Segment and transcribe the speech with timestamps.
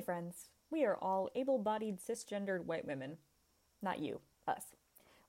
[0.00, 0.48] Hey, friends.
[0.70, 3.18] We are all able bodied, cisgendered white women.
[3.82, 4.74] Not you, us.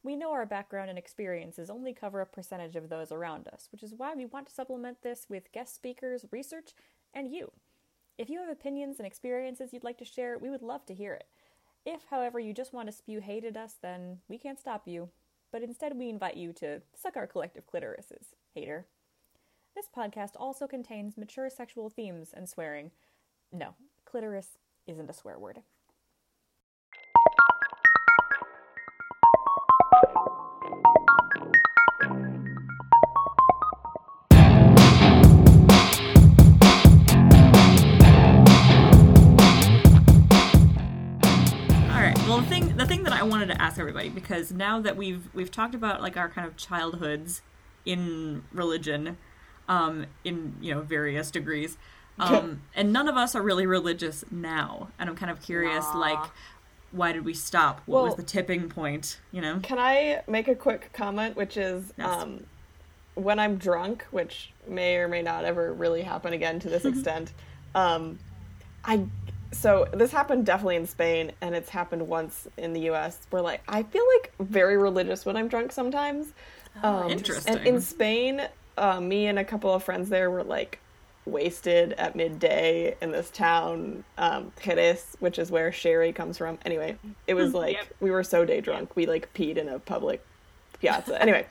[0.02, 3.84] We know our background and experiences only cover a percentage of those around us, which
[3.84, 6.72] is why we want to supplement this with guest speakers, research,
[7.14, 7.52] and you.
[8.18, 11.16] If you have opinions and experiences you'd like to share, we would love to hear
[11.16, 11.26] it.
[11.86, 15.10] If, however, you just want to spew hate at us, then we can't stop you.
[15.52, 18.86] But instead, we invite you to suck our collective clitorises, hater.
[19.76, 22.92] This podcast also contains mature sexual themes and swearing.
[23.52, 23.76] No,
[24.12, 24.58] clitoris
[24.88, 25.62] isn't a swear word.
[41.90, 42.18] All right.
[42.28, 45.30] Well, the thing the thing that I wanted to ask everybody because now that we've
[45.34, 47.42] we've talked about like our kind of childhoods
[47.86, 49.18] in religion,
[49.70, 51.78] um, in you know various degrees,
[52.22, 56.20] um, and none of us are really religious now, and I'm kind of curious, like,
[56.92, 57.82] why did we stop?
[57.86, 59.20] What was the tipping point?
[59.32, 59.60] You know?
[59.64, 62.08] Can I make a quick comment, which is Yes.
[62.08, 62.46] um,
[63.16, 67.32] when I'm drunk, which may or may not ever really happen again to this extent.
[67.76, 68.20] Um,
[68.84, 69.06] I
[69.54, 73.20] so this happened definitely in Spain, and it's happened once in the U.S.
[73.30, 76.34] Where like I feel like very religious when I'm drunk sometimes.
[76.84, 77.58] Um, interesting.
[77.58, 78.42] And in Spain,
[78.78, 80.80] uh, me and a couple of friends there were like
[81.26, 86.58] wasted at midday in this town, um, Jerez, which is where Sherry comes from.
[86.66, 86.98] Anyway,
[87.28, 87.88] it was like Yep.
[88.00, 90.26] we were so day drunk, we like peed in a public
[90.80, 91.18] piazza.
[91.22, 91.46] Anyway,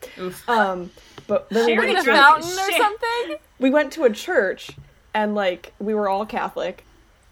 [0.49, 0.91] um,
[1.27, 3.37] but then we went, to a mountain or something.
[3.61, 4.71] we went to a church,
[5.15, 6.85] and like we were all Catholic,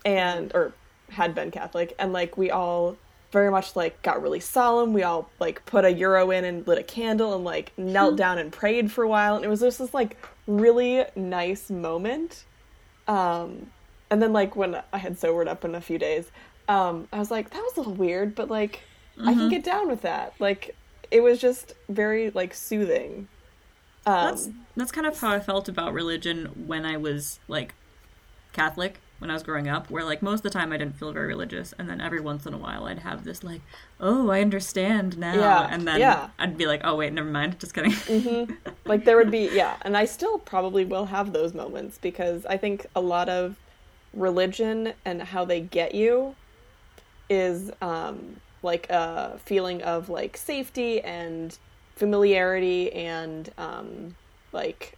[0.05, 0.73] and or
[1.11, 2.97] had been Catholic, and like we all
[3.31, 4.93] very much like got really solemn.
[4.93, 8.39] We all like put a euro in and lit a candle and like knelt down
[8.39, 12.45] and prayed for a while, and it was just this like really nice moment.
[13.07, 13.71] Um,
[14.11, 16.31] and then like when I had sobered up in a few days,
[16.69, 18.83] um, I was like, that was a little weird, but like
[19.21, 20.35] I can get down with that.
[20.39, 20.77] Like
[21.11, 23.29] it was just very like soothing.
[24.07, 27.75] Um, That's that's kind of how I felt about religion when I was like
[28.53, 31.13] Catholic when I was growing up, where like most of the time I didn't feel
[31.13, 33.63] very religious, and then every once in a while I'd have this like,
[34.01, 36.31] oh, I understand now, Yeah, and then yeah.
[36.39, 38.57] I'd be like, oh wait, never mind, just kidding.
[38.85, 42.57] like there would be yeah and i still probably will have those moments because i
[42.57, 43.57] think a lot of
[44.13, 46.35] religion and how they get you
[47.29, 51.59] is um like a feeling of like safety and
[51.97, 54.15] familiarity and um
[54.53, 54.97] like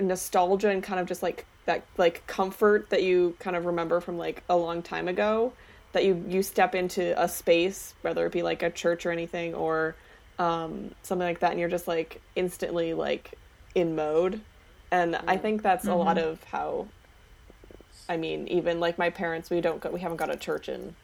[0.00, 4.18] nostalgia and kind of just like that like comfort that you kind of remember from
[4.18, 5.52] like a long time ago
[5.92, 9.54] that you you step into a space whether it be like a church or anything
[9.54, 9.96] or
[10.38, 13.34] um something like that and you're just like instantly like
[13.74, 14.40] in mode
[14.90, 16.86] and i think that's a lot of how
[18.08, 20.94] i mean even like my parents we don't go we haven't got a church in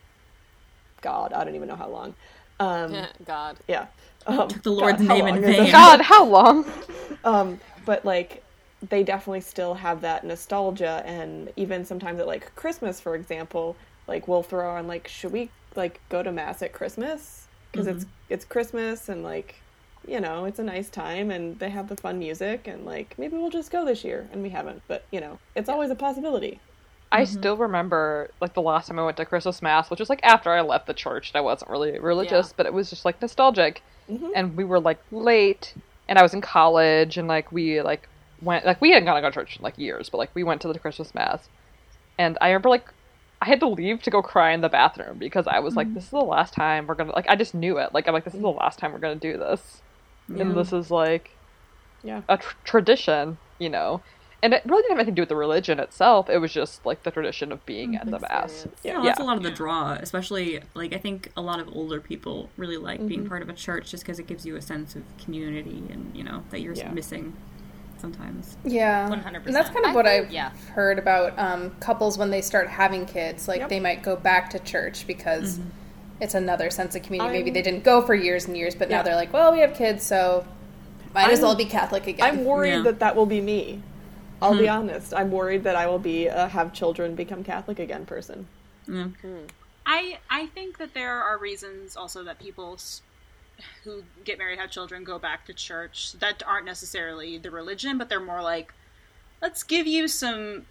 [1.01, 2.15] god i don't even know how long
[2.61, 3.59] um God.
[3.69, 3.87] yeah
[4.27, 5.72] um, the Lord's God, name in vain.
[5.72, 6.65] God, how long?
[7.25, 8.45] um but like
[8.88, 13.76] they definitely still have that nostalgia and even sometimes at like christmas for example
[14.09, 17.47] like we'll throw on like should we like go to mass at christmas?
[17.71, 18.32] Because it's mm-hmm.
[18.34, 19.56] it's christmas and like
[20.06, 23.37] you know it's a nice time and they have the fun music and like maybe
[23.37, 26.60] we'll just go this year and we haven't but you know it's always a possibility.
[27.10, 27.38] I mm-hmm.
[27.38, 30.50] still remember like the last time I went to Christmas Mass, which was like after
[30.50, 32.54] I left the church and I wasn't really religious, Yeah.
[32.56, 33.82] but it was just like nostalgic.
[34.10, 34.31] Mm-hmm.
[34.34, 35.75] And we were like late
[36.09, 38.09] and I was in college and like we like
[38.42, 40.42] went like we hadn't gone to go to church in like years, but like we
[40.44, 41.48] went to the Christmas Mass.
[42.19, 42.86] And I remember like
[43.41, 46.04] I had to leave to go cry in the bathroom because I was like, This
[46.04, 47.92] is the last time we're gonna like I just knew it.
[47.94, 49.82] Like I'm like, this is the last time we're gonna do this.
[50.28, 51.30] And this is like
[52.03, 54.00] yeah a tr- tradition, you know.
[54.44, 56.28] And it really didn't have anything to do with the religion itself.
[56.28, 58.66] It was just like the tradition of being at the mass.
[58.82, 59.03] Yeah, Yeah.
[59.04, 62.50] that's a lot of the draw, especially like I think a lot of older people
[62.56, 63.06] really like Mm-hmm.
[63.09, 66.10] being part of a church just because it gives you a sense of community and
[66.16, 66.91] you know that you're Yeah.
[66.91, 67.34] missing
[68.03, 68.59] sometimes.
[68.65, 69.47] Yeah, 100%.
[69.47, 70.51] And that's kind of what think- I've yeah.
[70.75, 73.49] heard about um, couples when they start having kids.
[73.49, 73.69] Like Yep.
[73.71, 75.69] they might go back to church because mm-hmm.
[76.21, 77.33] it's another sense of community.
[77.33, 79.60] Maybe I'm- they didn't go for years and years, but now they're like, well, we
[79.60, 80.45] have kids, so
[81.15, 82.27] might as I'm- well be Catholic again.
[82.27, 82.83] i'm worried Yeah.
[82.83, 83.83] that that will be me
[84.41, 84.72] i'll be hmm.
[84.72, 88.47] honest i'm worried that i will be a have children become catholic again person
[88.89, 89.09] Yeah.
[89.21, 89.45] Hmm.
[89.84, 93.03] I I think that there are reasons also that people s-
[93.84, 98.09] who get married have children go back to church that aren't necessarily the religion, but
[98.09, 98.72] they're more like
[99.41, 100.66] let's give you some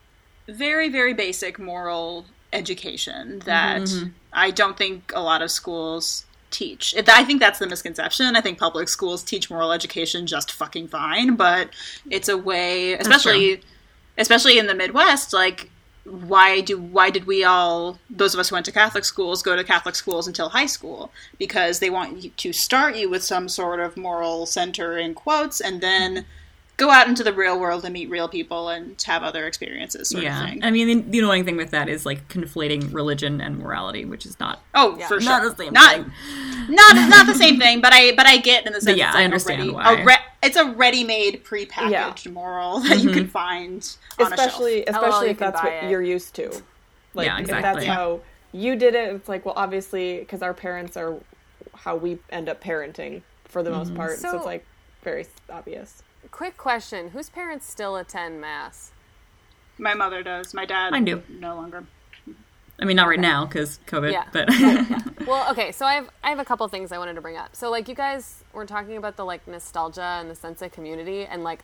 [0.47, 4.09] very very basic moral education that mm-hmm.
[4.33, 6.93] I don't think a lot of schools teach.
[7.07, 8.35] I think that's the misconception.
[8.35, 11.69] I think public schools teach moral education just fucking fine, but
[12.09, 13.61] it's a way, especially
[14.17, 15.69] especially in the Midwest, like
[16.11, 19.55] why do why did we all those of us who went to Catholic schools go
[19.55, 21.11] to Catholic schools until high school?
[21.39, 25.79] Because they want to start you with some sort of moral center in quotes, and
[25.79, 26.25] then
[26.81, 30.09] go out into the real world and meet real people and have other experiences.
[30.09, 30.43] Sort yeah.
[30.43, 30.63] of thing.
[30.63, 34.25] I mean, the, the annoying thing with that is like conflating religion and morality, which
[34.25, 36.11] is not oh, for sure, not the same not thing.
[36.69, 37.81] not not the same thing.
[37.81, 38.97] But I but I get in the sense.
[38.97, 40.01] yeah, it's I understand a ready, why.
[40.01, 43.13] A re- it's a ready-made, prepackaged moral that you Mm-hmm.
[43.19, 45.03] can find on especially a shelf.
[45.05, 45.89] especially if that's what it.
[45.91, 46.49] you're used to.
[47.13, 47.85] Like Yeah, if that's exactly.
[47.85, 51.15] how you did it, it's like well, obviously, because our parents are
[51.75, 53.79] how we end up parenting for the Mm-hmm.
[53.79, 54.17] most part.
[54.17, 54.65] So, So- it's like
[55.03, 56.01] very obvious.
[56.29, 58.91] Quick question: Whose parents still attend mass?
[59.77, 60.53] My mother does.
[60.53, 61.23] My dad Mine do.
[61.29, 61.83] no longer.
[62.79, 64.25] I mean, not right now because COVID, Yeah.
[64.31, 64.47] but
[65.27, 67.55] Well, okay, so I have I have a couple things I wanted to bring up.
[67.55, 71.25] So like you guys were talking about the like nostalgia and the sense of community
[71.25, 71.63] and like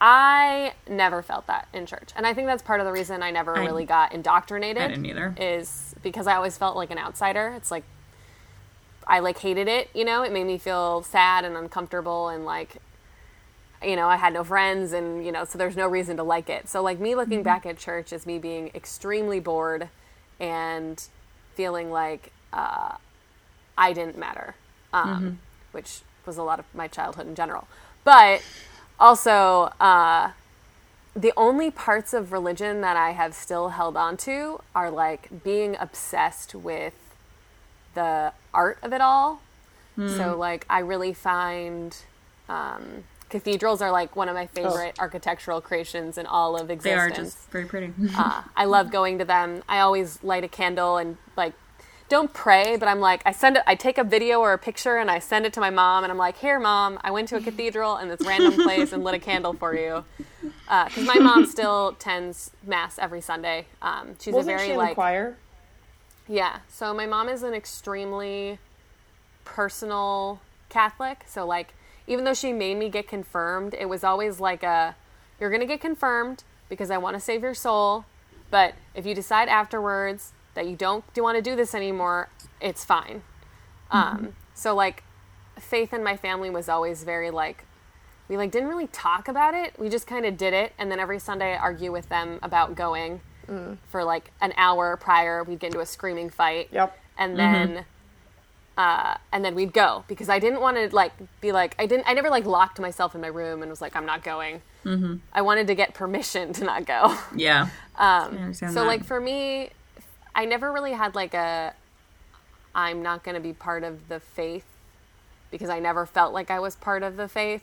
[0.00, 2.10] I never felt that in church.
[2.16, 4.82] And I think that's part of the reason I never I- really got indoctrinated.
[4.82, 5.34] I didn't either.
[5.38, 7.54] Is because I always felt like an outsider.
[7.56, 7.84] It's like
[9.06, 10.22] I like hated it, you know?
[10.22, 12.76] It made me feel sad and uncomfortable and like
[13.82, 16.48] you know, I had no friends and, you know, so there's no reason to like
[16.50, 16.68] it.
[16.68, 19.88] So like me looking back at church is me being extremely bored
[20.40, 21.02] and
[21.54, 22.96] feeling like uh,
[23.76, 24.54] I didn't matter,
[24.92, 25.38] um,
[25.72, 27.68] which was a lot of my childhood in general.
[28.04, 28.42] But
[28.98, 30.32] also, uh,
[31.14, 35.76] the only parts of religion that I have still held on to are like being
[35.80, 36.94] obsessed with
[37.94, 39.40] the art of it all.
[40.16, 41.96] So, like, I really find
[42.48, 46.82] um, cathedrals are like one of my favorite architectural creations in all of existence.
[46.82, 47.92] they are just very pretty.
[48.16, 49.62] uh, I love going to them.
[49.68, 51.52] I always light a candle and like
[52.08, 53.62] don't pray, but I'm like I send it.
[53.66, 56.10] I take a video or a picture and I send it to my mom, and
[56.10, 59.14] I'm like, "Here, mom, I went to a cathedral in this random place and lit
[59.14, 60.04] a candle for you."
[60.66, 63.66] Because my mom still tends mass every Sunday.
[63.82, 65.36] Um, she's Wasn't a very she in like choir?
[66.26, 66.60] yeah.
[66.68, 68.58] So my mom is an extremely
[69.44, 70.40] personal
[70.70, 71.24] Catholic.
[71.26, 71.74] So like
[72.08, 74.96] even though she made me get confirmed, it was always like a
[75.38, 78.06] you're going to get confirmed because I want to save your soul,
[78.50, 82.84] but if you decide afterwards that you don't do want to do this anymore, it's
[82.84, 83.22] fine.
[83.90, 84.26] Um mm-hmm.
[84.54, 85.04] so like
[85.60, 87.64] faith in my family was always very like
[88.28, 89.78] we like didn't really talk about it.
[89.78, 92.74] We just kind of did it and then every Sunday I argue with them about
[92.74, 93.76] going mm.
[93.90, 95.44] for like an hour prior.
[95.44, 96.98] We'd get into a screaming fight Yep.
[97.18, 97.82] and then mm-hmm.
[98.78, 102.08] Uh, and then we'd go because I didn't want to like be like I didn't
[102.08, 104.62] I never like locked myself in my room and was like I'm not going.
[104.84, 105.16] Mm-hmm.
[105.32, 107.14] I wanted to get permission to not go.
[107.34, 107.68] yeah.
[107.96, 108.86] Um, so that.
[108.86, 109.70] like for me,
[110.34, 111.74] I never really had like a
[112.74, 114.64] I'm not going to be part of the faith
[115.50, 117.62] because I never felt like I was part of the faith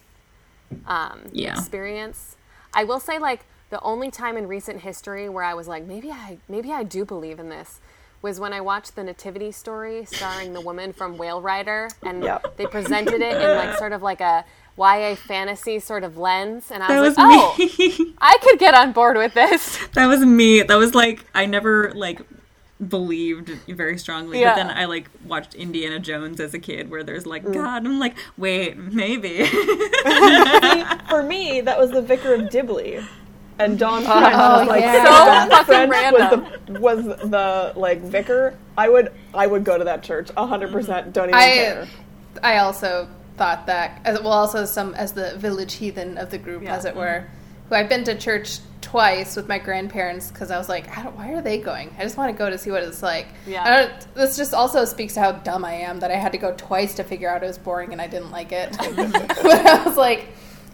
[0.86, 1.54] um, Yeah.
[1.58, 2.36] experience.
[2.74, 6.12] I will say like the only time in recent history where I was like maybe
[6.12, 7.80] I maybe I do believe in this
[8.26, 12.58] was when I watched the Nativity story starring the woman from Whale Rider and Yep.
[12.58, 14.44] they presented it in like sort of like a
[14.80, 18.14] YA fantasy sort of lens and I That was, was like, oh.
[18.18, 19.78] I could get on board with this.
[19.94, 20.64] that was me.
[20.64, 22.22] That was like I never like
[22.90, 24.56] believed very strongly, Yeah.
[24.56, 27.54] but then I like watched Indiana Jones as a kid, where there's like mm.
[27.54, 27.86] God.
[27.86, 29.46] I'm like, wait, maybe.
[31.10, 33.06] For me, that was the Vicar of Dibley.
[33.58, 35.48] And Dawn Oh, French was like yeah.
[35.48, 36.44] So fucking random.
[36.44, 38.58] was the was the like vicar.
[38.78, 41.14] I would I would go to that church hundred percent.
[41.14, 41.88] Don't even I care.
[42.44, 46.64] I also thought that as well also some as the village heathen of the group
[46.64, 46.76] Yeah.
[46.76, 47.26] as it were
[47.70, 51.16] who I've been to church twice with my grandparents because I was like I don't,
[51.18, 53.64] why are they going I just want to go to see what it's like Yeah.
[53.64, 56.38] I don't, this just also speaks to how dumb I am that I had to
[56.38, 59.84] go twice to figure out it was boring and I didn't like it but I
[59.86, 60.28] was like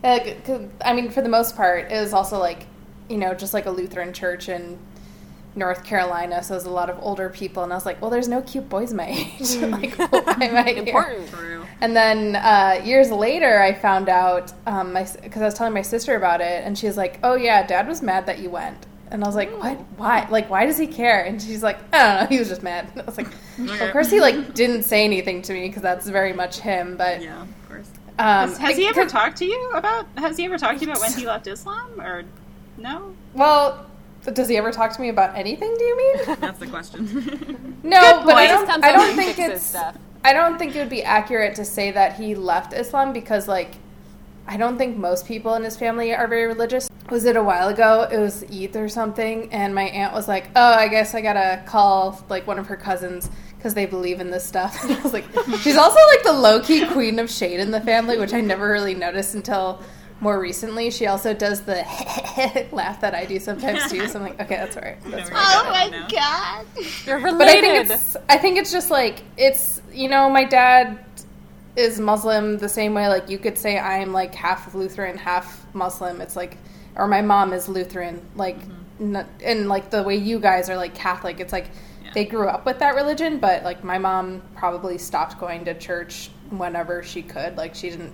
[0.03, 2.67] uh, 'cause- I mean for the most part it was also like
[3.11, 4.79] you know just like a Lutheran church in
[5.53, 8.29] North Carolina, so there's a lot of older people, and I was like, well, there's
[8.29, 9.55] no cute boys my age.
[9.61, 10.77] like, why am I here?
[10.83, 11.29] Important.
[11.29, 11.65] True.
[11.81, 16.15] And then uh, years later, I found out um, because I was telling my sister
[16.15, 19.25] about it, and she was like, "Oh yeah, Dad was mad that you went." And
[19.25, 19.77] I was like, "What?
[19.97, 20.25] Why?
[20.29, 22.27] Like, why does he care?" And she's like, "I don't know.
[22.33, 23.27] He was just mad." I was like,
[23.59, 26.95] well, "Of course, he like didn't say anything to me because that's very much him."
[26.95, 27.89] But Yeah, of course.
[28.19, 30.05] um, Has, has he ever talked to you about?
[30.17, 32.23] Has he ever talked to you about when he left Islam, or
[32.77, 33.13] no?
[33.33, 33.85] Well,
[34.33, 35.75] does he ever talk to me about anything?
[35.77, 36.35] Do you mean?
[36.39, 37.67] That's the question.
[37.83, 38.69] No, but I don't.
[38.83, 39.63] I don't think it's.
[39.63, 39.97] stuff.
[40.23, 43.77] I don't think it would be accurate to say that he left Islam because, like,
[44.45, 46.89] I don't think most people in his family are very religious.
[47.09, 48.07] Was it a while ago?
[48.11, 51.63] It was Eid or something, and my aunt was like, "Oh, I guess I gotta
[51.65, 55.13] call like one of her cousins because they believe in this stuff." And I was
[55.13, 55.25] like,
[55.61, 58.69] "She's also like the low key queen of shade in the family, which I never
[58.69, 59.81] really noticed until
[60.21, 61.83] more recently, she also does the
[62.71, 64.07] laugh that I do sometimes too.
[64.07, 65.01] So I'm like, okay, that's all right.
[65.05, 65.91] That's Never fine.
[65.91, 66.07] got that now.
[66.07, 66.85] god!
[67.05, 67.37] You're related.
[67.39, 71.03] But I think it's I think it's just like it's you know my dad
[71.75, 76.19] is Muslim the same way like you could say I'm like half Lutheran half Muslim
[76.21, 76.57] it's like
[76.95, 79.15] or my mom is Lutheran like mm-hmm.
[79.15, 81.69] n- and like the way you guys are like Catholic it's like
[82.03, 82.11] Yeah.
[82.13, 86.29] they grew up with that religion but like my mom probably stopped going to church
[86.49, 88.13] whenever she could like she didn't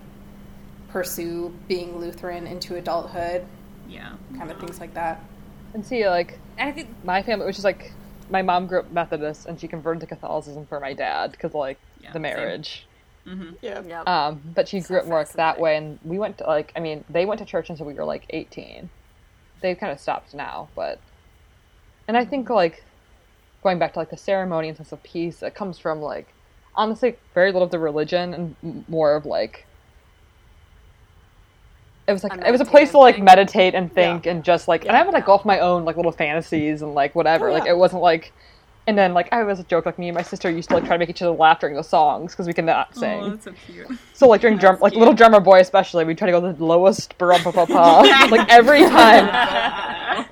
[0.89, 3.46] pursue being Lutheran into adulthood
[3.88, 4.13] Yeah.
[4.38, 5.22] kind of things like that
[5.74, 7.91] And see, like, And I think my family, which is like,
[8.29, 11.77] my mom grew up Methodist and she converted to Catholicism for my dad because, like,
[12.01, 12.22] Yeah, the same.
[12.22, 12.88] marriage.
[13.62, 13.82] Yeah.
[13.82, 14.08] Yep.
[14.08, 16.72] Um, but she So grew up more like that way, and we went to like,
[16.75, 18.89] I mean, they went to church until we were like eighteen.
[19.62, 21.00] They've kind of stopped now, but,
[22.08, 22.84] and I think like,
[23.62, 26.34] going back to like the ceremony and sense of peace, it comes from like,
[26.75, 29.66] honestly, very little of the religion and more of like.
[32.08, 34.68] It was like A it was a place to like meditate and think and just
[34.68, 37.50] like and I would like go off my own like little fantasies and like whatever
[37.50, 38.32] Oh, like it wasn't like
[38.88, 40.86] and then like I was a joke like me and my sister used to like
[40.86, 43.30] try to make each other laugh during the songs because we could not sing Oh,
[43.32, 43.88] that's so cute.
[44.14, 45.00] so like during drum, That's like cute.
[45.00, 47.26] little drummer boy especially, we try to go the lowest ba
[48.32, 49.28] like every time.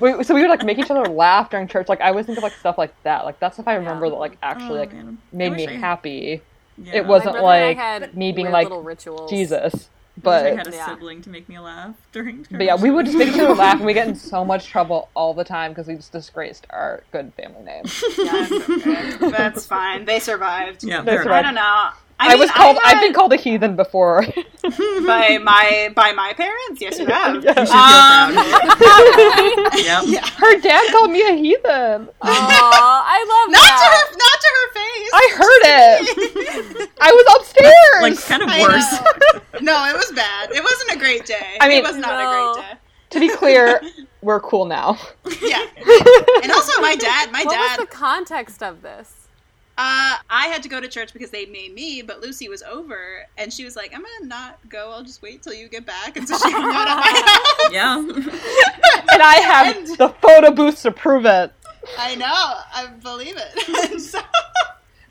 [0.00, 1.88] we, so we would like make each other laugh during church.
[1.88, 3.24] Like I always think of like stuff like that.
[3.24, 5.18] Like that's stuff I remember that like actually Oh, like man.
[5.32, 6.40] Made me happy.
[6.78, 6.96] Yeah.
[6.96, 9.30] It wasn't brother like me being like little rituals.
[9.30, 9.88] Jesus,
[10.24, 10.86] I wish I but had a Yeah.
[10.86, 12.46] sibling to make me laugh during.
[12.50, 14.66] but yeah, we would just make each other laugh, and we get in so much
[14.66, 17.84] trouble all the time because we just disgraced our good family name.
[18.18, 19.16] That's okay.
[19.30, 20.04] That's fine.
[20.04, 20.84] They survived.
[20.84, 21.38] Yeah, That's fair right.
[21.38, 21.88] I don't know.
[22.20, 22.76] I, I, was called.
[22.84, 24.22] I I've been called a heathen before.
[24.62, 26.80] by my by my parents.
[26.80, 27.42] Yes, you have.
[27.44, 27.60] Yeah.
[27.60, 28.32] You should Um,
[28.76, 30.06] feel proud.
[30.08, 30.24] yep.
[30.36, 32.08] Her dad called me a heathen.
[32.22, 33.90] Aw, I love Not to that.
[33.92, 35.10] her, not to her face.
[35.14, 35.62] I heard
[36.82, 36.90] it.
[37.00, 38.02] I was upstairs.
[38.02, 39.62] Like kind of worse.
[39.62, 40.50] No, it was bad.
[40.52, 41.56] It wasn't a great day.
[41.60, 42.50] I mean- it was not No.
[42.50, 42.78] a great day.
[43.10, 43.82] to be clear,
[44.22, 44.98] we're cool now.
[45.42, 45.64] Yeah.
[46.42, 49.21] And also, my dad, my What dad, was the context of this?
[49.78, 53.26] Uh, I had to go to church because they made me, but Lucy was over,
[53.38, 54.90] and she was like, "I'm gonna not go.
[54.90, 57.72] I'll just wait till you get back." And so she hung out at my house.
[57.72, 59.02] yeah.
[59.12, 61.52] And I have And- the photo booths to prove it.
[61.98, 62.26] I know.
[62.28, 64.00] I believe it.
[64.00, 64.20] So,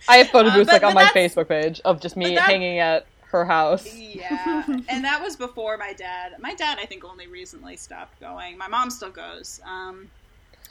[0.09, 2.43] I have photo Uh, booths but- like on my Facebook page of just me that-
[2.43, 3.93] hanging at her house.
[3.95, 6.33] yeah, and that was before my dad.
[6.39, 8.57] My dad, I think, only recently stopped going.
[8.57, 9.61] My mom still goes.
[9.65, 10.09] Um,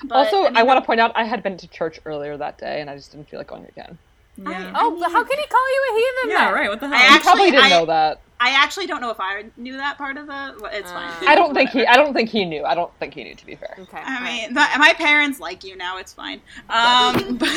[0.05, 2.59] but, also, I, mean, want to point out I had been to church earlier that
[2.59, 3.99] day, and I just didn't feel like going again.
[4.37, 4.73] Yeah.
[4.75, 6.31] Oh, but how can he call you a heathen?
[6.31, 6.55] Yeah, then?
[6.55, 6.71] right.
[6.71, 6.97] What the hell?
[6.97, 8.21] I actually- probably didn't I- know that.
[8.43, 10.55] I actually don't know if I knew that part of the.
[10.61, 11.11] well, It's fine.
[11.11, 11.85] Uh, I don't think he.
[11.87, 12.65] I don't think he knew.
[12.65, 13.35] I don't think he knew.
[13.35, 13.77] To be fair.
[13.79, 13.99] Okay.
[14.03, 15.99] I mean, th- my parents like you now.
[15.99, 16.41] It's fine.
[16.71, 17.51] Um, but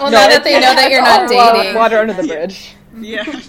[0.00, 2.26] well now that they know that you're not it's all water- dating Water under the
[2.26, 2.74] bridge.
[2.98, 3.40] yeah,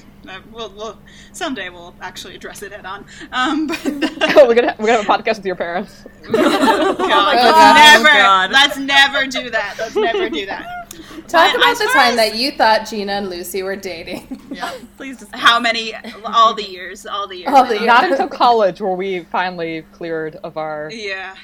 [0.52, 1.00] we'll, we'll
[1.38, 3.06] someday we'll actually address it head on.
[3.32, 6.04] Um, but we're gonna we're gonna have a podcast with your parents.
[6.32, 7.76] God, God.
[7.76, 8.52] never, Oh, God.
[8.52, 9.76] let's never do that.
[9.80, 10.90] Let's never do that.
[11.28, 14.74] talk But about the time as- that you thought Gina and Lucy were dating Yeah.
[14.98, 15.34] Please just.
[15.36, 15.94] How many?
[16.26, 17.06] All the years.
[17.06, 17.50] All the years.
[17.54, 17.86] All the years.
[17.86, 21.36] Not until college were we finally cleared of our Yeah.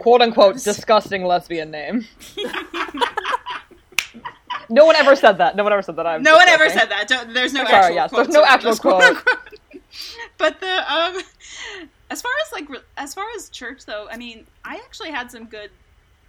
[0.00, 2.06] quote unquote disgusting lesbian name.
[4.70, 5.56] No one ever said that.
[5.56, 6.06] No one ever said that.
[6.06, 7.08] I'm No one ever said that.
[7.08, 9.16] Don't, there's no Sorry, actual yes, quotes there's no actual quote.
[10.38, 11.20] but the um,
[12.10, 15.46] as far as like as far as church though, I mean, I actually had some
[15.46, 15.70] good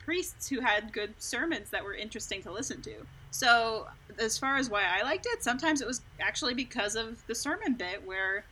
[0.04, 2.96] priests who had good sermons that were interesting to listen to.
[3.32, 3.88] So
[4.20, 7.74] as far as why I liked it, sometimes it was actually because of the sermon
[7.76, 8.44] bit where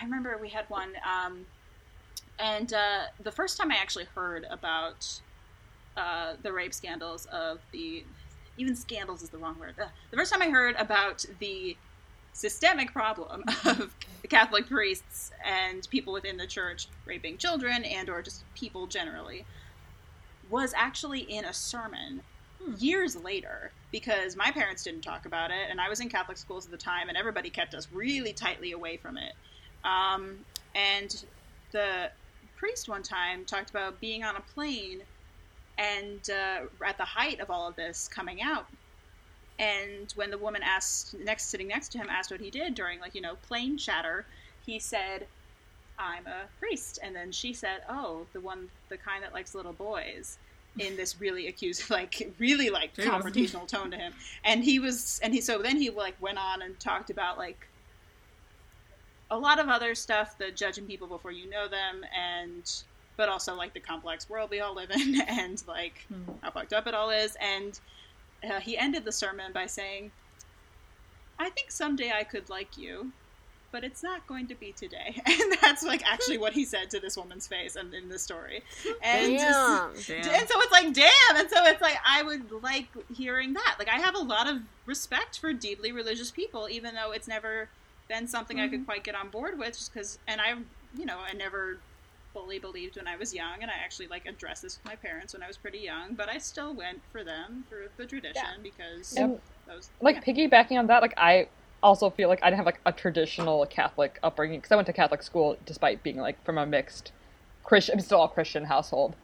[0.00, 1.46] I remember we had one, um,
[2.38, 5.20] and uh, the first time I actually heard about
[5.96, 8.04] uh, the rape scandals of the
[8.58, 9.74] even scandals is the wrong word.
[9.80, 9.88] Ugh.
[10.10, 11.76] The first time I heard about the
[12.32, 18.20] systemic problem of the Catholic priests and people within the church raping children and or
[18.20, 19.44] just people generally
[20.50, 22.20] was actually in a sermon
[22.78, 26.66] years later because my parents didn't talk about it and I was in Catholic schools
[26.66, 29.32] at the time and everybody kept us really tightly away from it.
[29.84, 30.38] Um,
[30.74, 31.24] and
[31.72, 32.10] the
[32.56, 35.02] priest one time talked about being on a plane
[35.78, 38.66] and uh, at the height of all of this coming out.
[39.58, 43.00] And when the woman asked next sitting next to him asked what he did during
[43.00, 44.26] like you know plane chatter
[44.66, 45.26] he said
[45.98, 46.98] i'm a priest.
[47.02, 50.38] And then she said oh the one the kind that likes little boys
[50.78, 53.04] in this really accused like really like Jeez.
[53.04, 54.12] confrontational tone to him.
[54.44, 57.66] And he was and he so then he like went on and talked about like
[59.30, 62.82] a lot of other stuff the judging people before you know them and
[63.16, 66.06] but also like the complex world we all live in and like
[66.42, 67.80] how fucked up it all is and
[68.44, 70.10] uh, he ended the sermon by saying
[71.38, 73.12] i think someday i could like you
[73.76, 75.20] but it's not going to be today.
[75.26, 78.62] And that's like actually what he said to this woman's face and in the story.
[79.02, 79.94] And Damn.
[79.94, 80.34] just Damn.
[80.34, 83.88] and so it's like damn and so it's like i would like hearing that like
[83.88, 87.68] i have a lot of respect for deeply religious people even though it's never
[88.08, 90.54] been something i could quite get on board with just because and i
[90.96, 91.78] you know i never
[92.36, 95.32] fully believed when i was young and i actually like addressed this with my parents
[95.32, 99.14] when i was pretty young but i still went for them for the tradition because
[99.16, 99.40] And,
[100.00, 100.22] like yeah.
[100.34, 101.48] piggybacking on that, like I
[101.82, 104.92] also feel like I didn't have like a traditional Catholic upbringing because I went to
[104.92, 107.12] Catholic school despite being like from a mixed
[107.64, 109.14] Christian, I'm still all Christian household,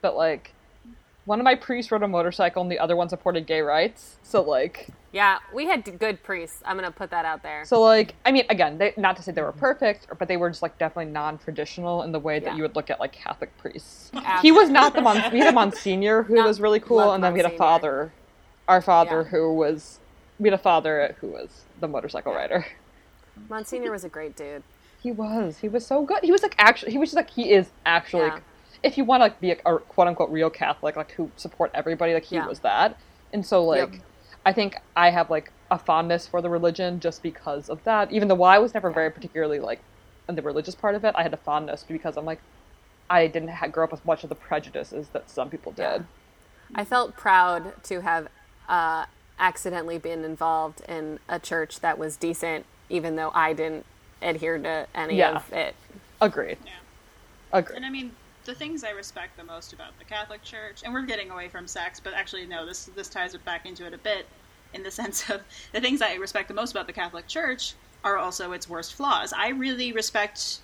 [0.00, 0.52] but like
[1.24, 4.16] one of my priests rode a motorcycle and the other one supported gay rights.
[4.22, 6.62] So like, Yeah, we had good priests.
[6.64, 7.64] I'm gonna put that out there.
[7.64, 10.50] so like, I mean, again, they, not to say they were perfect, but they were
[10.50, 12.56] just like definitely non-traditional in the way that Yeah.
[12.56, 14.10] you would look at like Catholic priests.
[14.42, 15.32] He was not the mon.
[15.32, 18.12] We had a Monsignor who No, was really cool, and then we had a father,
[18.68, 19.28] our father Yeah.
[19.28, 20.00] who was.
[20.40, 22.66] We had a father who was the motorcycle rider.
[23.48, 24.62] Monsignor was a great dude.
[25.00, 25.58] He was.
[25.58, 26.18] He was so good.
[26.22, 26.92] He was like actually.
[26.92, 28.26] He was just like he is actually.
[28.26, 28.40] Yeah.
[28.82, 31.30] Like, if you want to like be a, a quote unquote real Catholic, like who
[31.36, 32.46] support everybody, like he Yeah.
[32.46, 32.96] was that.
[33.32, 34.02] And so like, Yep.
[34.44, 38.10] I think I have like a fondness for the religion just because of that.
[38.12, 39.80] Even though I was never very particularly like
[40.28, 42.40] in the religious part of it, I had a fondness because I'm like,
[43.08, 46.04] I didn't ha- grow up with much of the prejudices that some people did.
[46.74, 48.28] I felt proud to have
[48.68, 49.04] uh,
[49.38, 53.84] accidentally been involved in a church that was decent, even though I didn't
[54.22, 55.36] adhere to any Yeah.
[55.36, 55.74] of it.
[56.20, 56.58] Agreed.
[56.64, 56.72] Yeah.
[57.52, 57.76] Agreed.
[57.76, 58.12] And I mean,
[58.44, 61.66] the things I respect the most about the Catholic Church, and we're getting away from
[61.66, 64.26] sex, but actually, no, this this ties it back into it a bit,
[64.74, 68.16] in the sense of the things I respect the most about the Catholic Church are
[68.16, 69.32] also its worst flaws.
[69.32, 70.58] I really respect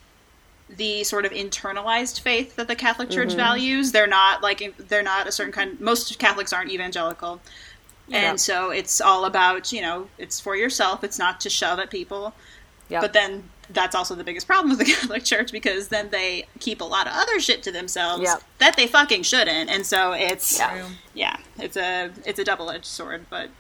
[0.69, 3.39] the sort of internalized faith that the Catholic Church mm-hmm.
[3.39, 3.93] values.
[3.93, 5.81] They're not like they're not a certain kind.
[5.81, 7.41] Most Catholics aren't evangelical,
[8.11, 11.05] and so it's all about you know it's for yourself.
[11.05, 12.35] It's not to shove at people.
[12.89, 13.03] Yep.
[13.03, 16.81] But then that's also the biggest problem with the Catholic Church because then they keep
[16.81, 18.43] a lot of other shit to themselves Yep.
[18.59, 20.89] that they fucking shouldn't, and so it's Yeah.
[21.15, 23.27] yeah, it's a it's a double edged sword.
[23.29, 23.51] But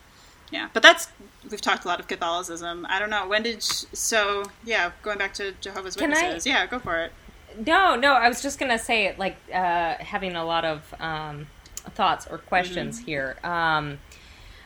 [0.50, 1.09] yeah, but that's
[1.50, 2.87] we've talked a lot of Catholicism.
[2.88, 6.47] I don't know when did so yeah going back to Jehovah's Can I- Witnesses.
[6.47, 7.12] Yeah, go for it.
[7.66, 11.47] No, no, I was just gonna say like uh, having a lot of um,
[11.94, 13.37] thoughts or questions here.
[13.42, 13.99] Um,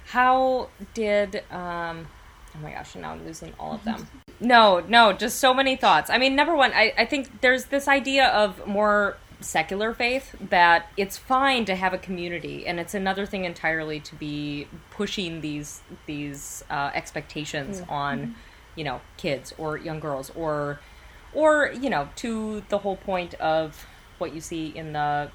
[0.07, 1.37] how did?
[1.51, 2.07] Um,
[2.55, 4.07] oh my gosh, now I'm losing all of them.
[4.43, 6.11] No, no, just so many thoughts.
[6.11, 10.87] I mean, number one, I, I think there's this idea of more secular faith that
[10.97, 15.81] it's fine to have a community, and it's another thing entirely to be pushing these
[16.07, 18.35] these uh, expectations on,
[18.77, 20.81] you know, kids or young girls or
[21.35, 23.87] or you know to the whole point of
[24.19, 25.31] what you see in the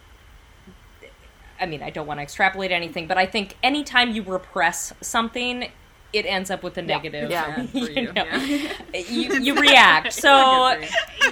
[1.59, 5.71] i mean i don't want to extrapolate anything but i think anytime you repress something
[6.17, 7.55] it ends up with a negative Yeah.
[7.55, 8.97] Bad for you, know, yeah.
[9.09, 10.13] you, you react.
[10.13, 10.79] So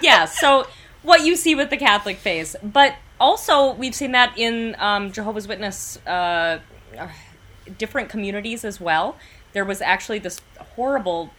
[0.02, 0.68] yeah so
[1.04, 2.56] what you see with the catholic faith.
[2.64, 6.60] But also we've seen that in um, jehovah's witness uh,
[6.98, 7.08] uh,
[7.78, 9.18] different communities as well.
[9.54, 10.42] There was actually this
[10.76, 11.32] horrible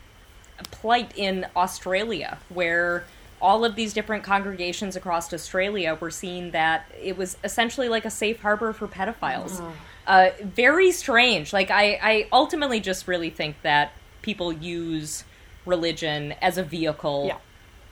[0.71, 3.05] plight in Australia where
[3.41, 8.11] all of these different congregations across Australia were seeing that it was essentially like a
[8.11, 9.63] safe harbor for pedophiles.
[10.07, 11.53] Uh, very strange.
[11.53, 13.93] Like I, I ultimately just really think that
[14.23, 15.25] people use
[15.65, 17.39] religion as a vehicle Yeah.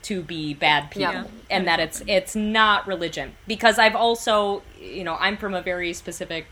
[0.03, 1.25] to be bad people, Yeah.
[1.51, 3.35] and that it's it's not religion.
[3.49, 6.47] Because I've also, you know, I'm from a very specific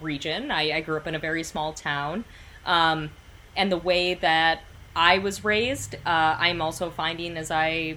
[0.00, 0.50] region.
[0.50, 2.24] I, I grew up in a very small town,
[2.64, 3.10] um,
[3.56, 4.60] and the way that
[4.94, 7.96] I was raised, uh, I'm also finding as I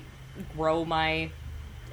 [0.56, 1.30] grow my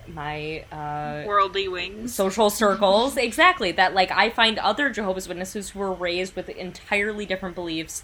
[0.09, 2.15] my uh, Worldly wings.
[2.15, 7.27] social circles exactly that like i find other jehovah's witnesses who were raised with entirely
[7.27, 8.03] different beliefs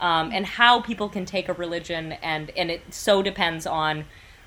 [0.00, 4.04] um, and how people can take a religion and and it so depends on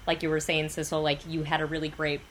[0.07, 2.21] like you were saying Sissel, like you had a really great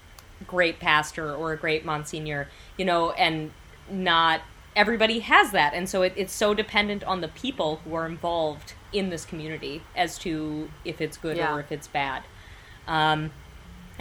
[0.46, 3.50] great pastor or a great monsignor you know and
[3.90, 4.40] not
[4.74, 8.72] everybody has that and so it, it's so dependent on the people who are involved
[8.92, 11.54] in this community as to if it's good Yeah.
[11.54, 12.22] or if it's bad
[12.86, 13.30] um,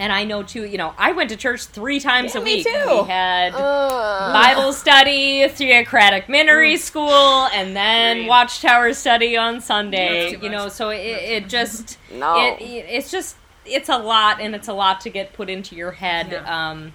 [0.00, 2.54] and I know too, you know, I went to church three times Yeah, a me
[2.56, 2.66] week.
[2.66, 3.02] too.
[3.02, 8.28] We had Bible study, theocratic ministry school, and then Agreed.
[8.28, 10.36] Watchtower study on Sunday.
[10.40, 12.34] You know, so it, it just No.
[12.46, 13.36] it, it- it's just
[13.66, 16.28] it's a lot, and it's a lot to get put into your head.
[16.32, 16.70] Yeah.
[16.70, 16.92] Um,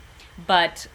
[0.47, 0.87] but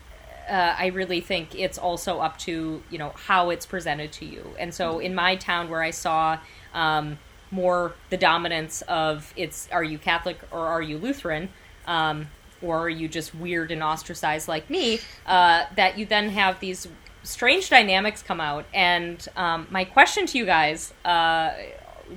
[0.51, 4.45] uh, I really think it's also up to you know how it's presented to you.
[4.59, 6.39] And so in my town where I saw
[6.75, 7.19] um,
[7.53, 11.51] more the dominance of it's are you Catholic or are you Lutheran,
[11.87, 12.29] um,
[12.63, 15.01] or are you just weird and ostracized like me?
[15.27, 16.87] Uh, that you then have these
[17.23, 18.67] strange dynamics come out.
[18.73, 21.53] And um, my question to you guys, uh,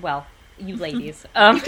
[0.02, 0.26] well,
[0.60, 1.62] you ladies, um,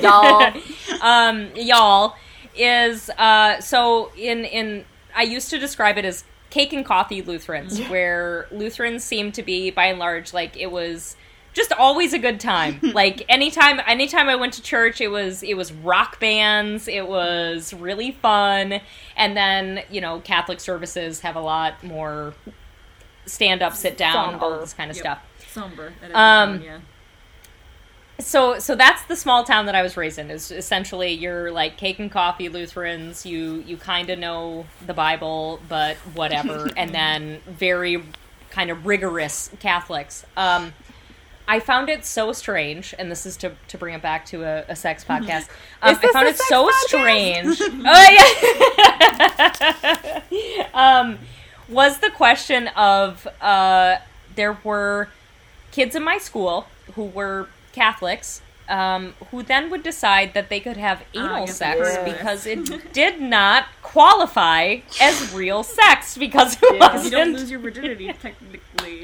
[0.00, 0.52] Y'all.
[1.00, 2.14] um, y'all,
[2.56, 7.80] is uh, so in in I used to describe it as cake and coffee Lutherans,
[7.88, 11.16] where Lutherans seem to be by and large like it was
[11.52, 12.78] just always a good time.
[12.94, 17.72] like anytime anytime I went to church, it was it was rock bands, it was
[17.74, 18.80] really fun,
[19.16, 22.34] and then you know Catholic services have a lot more
[23.26, 25.02] stand up, sit down, all this kind of Yep.
[25.04, 25.18] stuff.
[25.52, 25.92] Somber.
[26.14, 26.78] Um, um, yeah.
[28.18, 30.30] so so that's the small town that I was raised in.
[30.30, 33.26] Is essentially you're like cake and coffee Lutherans.
[33.26, 36.68] You you kind of know the Bible, but whatever.
[36.76, 38.04] and then very
[38.50, 40.24] kind of rigorous Catholics.
[40.36, 40.72] Um,
[41.50, 44.64] I found it so strange, and this is to to bring it back to a,
[44.68, 45.48] a sex podcast.
[45.82, 46.72] Um, I found it so podcast?
[46.86, 47.60] strange.
[47.86, 48.08] oh
[50.30, 50.70] yeah.
[51.00, 51.18] um,
[51.68, 53.96] was the question of uh,
[54.36, 55.08] there were
[55.72, 60.76] kids in my school who were Catholics um, who then would decide that they could
[60.76, 66.78] have anal yes, sex because it did not qualify as real sex because it You
[66.78, 67.32] don't wasn't.
[67.32, 69.00] lose your virginity, technically.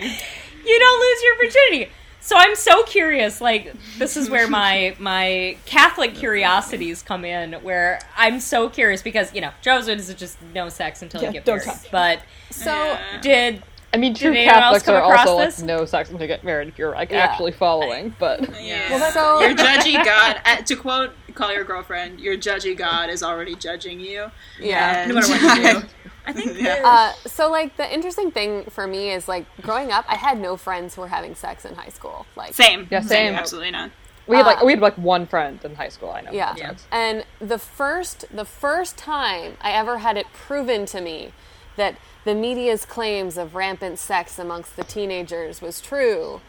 [0.64, 1.90] you don't lose your virginity.
[2.26, 3.40] So I'm so curious.
[3.40, 7.52] Like this is where my my Catholic curiosities come in.
[7.62, 11.28] Where I'm so curious because you know Jehovah's Witnesses is just no sex until Yeah,
[11.28, 11.78] you get don't married.
[11.82, 11.90] touch.
[11.92, 13.20] But So Yeah.
[13.20, 13.62] did
[13.94, 15.60] I mean, true Catholics are also this?
[15.60, 17.18] like no sex until you get married if you're like Yeah.
[17.18, 18.12] actually following.
[18.18, 19.10] But Yeah.
[19.12, 23.54] So- your judgy God, uh, to quote, call your girlfriend, your judgy God is already
[23.54, 24.32] judging you.
[24.60, 25.04] Yeah.
[25.06, 25.82] No matter what you do.
[26.26, 26.82] I think Yeah.
[26.84, 30.56] Uh, so like the interesting thing for me is like growing up, I had no
[30.56, 32.26] friends who were having sex in high school.
[32.36, 32.88] Like Same.
[32.90, 33.34] Yeah, same.
[33.34, 33.90] Absolutely not.
[34.26, 36.10] we had like Uh, we had like one friend in high school.
[36.10, 36.32] I know.
[36.32, 36.48] Yeah.
[36.48, 36.86] had sex.
[36.90, 41.32] And the first the first time I ever had it proven to me
[41.76, 46.40] that the media's claims of rampant sex amongst the teenagers was true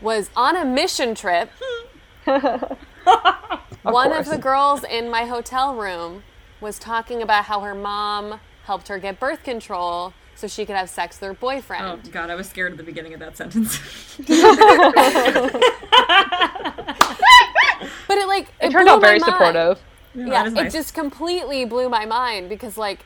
[0.00, 1.50] was on a mission trip.
[2.24, 4.28] One of course.
[4.28, 6.22] the girls in my hotel room
[6.60, 10.88] was talking about how her mom helped her get birth control so she could have
[10.90, 11.84] sex with her boyfriend.
[11.84, 13.80] Oh god, I was scared at the beginning of that sentence.
[18.08, 19.38] But it like It it turned out very my mind.
[19.38, 19.80] supportive.
[20.14, 20.72] yeah, that is it nice.
[20.72, 23.04] just completely blew my mind because like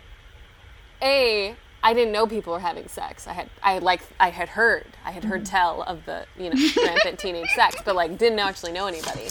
[1.03, 3.27] a I didn't know people were having sex.
[3.27, 5.57] I had I like I had heard I had heard mm-hmm.
[5.57, 9.29] tell of the you know rampant teenage sex, but like didn't actually know anybody.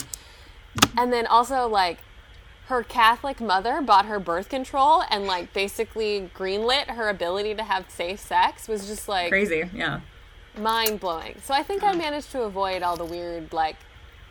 [0.97, 1.99] And then also like
[2.71, 7.89] her Catholic mother bought her birth control and like basically greenlit her ability to have
[7.91, 9.99] safe sex was just like Crazy, yeah.
[10.57, 11.35] mind blowing.
[11.43, 11.97] So I think I mm.
[11.97, 13.75] managed to avoid all the weird like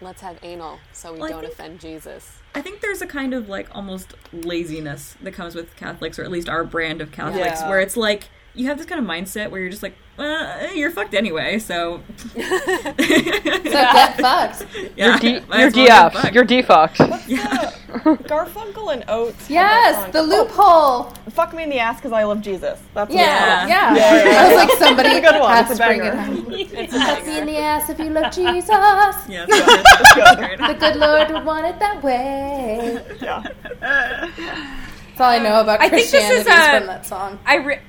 [0.00, 2.32] let's have anal so we Well, don't think- offend Jesus.
[2.54, 6.32] I think there's a kind of like almost laziness that comes with Catholics, or at
[6.32, 7.68] least our brand of Catholics, Yeah.
[7.68, 10.90] where it's like you have this kind of mindset where you're just like, well, you're
[10.90, 12.00] fucked anyway, so
[12.36, 14.66] So get fucked.
[14.96, 16.12] yeah, D- might you're as well get DF.
[16.12, 16.34] fucked.
[16.34, 16.98] You're defucked.
[18.28, 19.48] Garfunkel and Oates.
[19.50, 21.12] Yes, the oh, loophole.
[21.32, 22.78] Fuck me in the ass because I love Jesus.
[22.94, 23.66] That's Yeah, Yeah.
[23.66, 23.94] yeah.
[23.96, 25.50] Yeah, yeah, I was like, somebody It's a good one.
[25.50, 26.22] has It's to bring it banger.
[26.22, 26.36] home.
[27.16, 28.68] Fuck me in the ass if you love Jesus.
[28.70, 30.58] Yeah, it's good.
[30.68, 33.02] The good Lord would want it that way.
[33.20, 33.42] Yeah.
[33.80, 37.38] That's all I know about I think this Christianity is a- from uh, that song.
[37.44, 37.80] I re-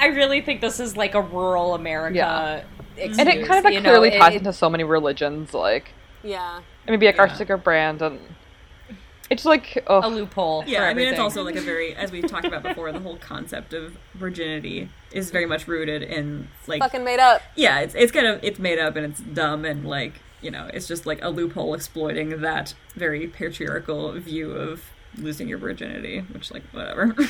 [0.00, 2.16] I really think this is like a rural America.
[2.16, 2.62] Yeah.
[2.96, 5.54] Excuse, And it kind of like you know, clearly ties it- into so many religions,
[5.54, 6.56] like Yeah.
[6.56, 7.34] and maybe like our Yeah.
[7.34, 8.18] sticker brand, and
[9.30, 10.64] it's like oh, a loophole.
[10.66, 12.98] Yeah, for I mean, it's also like a very, as we've talked about before, the
[12.98, 17.42] whole concept of virginity is very much rooted in like, Fucking made up.
[17.54, 20.68] yeah, it's it's kind of it's made up and it's dumb and like you know
[20.74, 24.82] it's just like a loophole exploiting that very patriarchal view of
[25.18, 27.14] losing your virginity, which like whatever.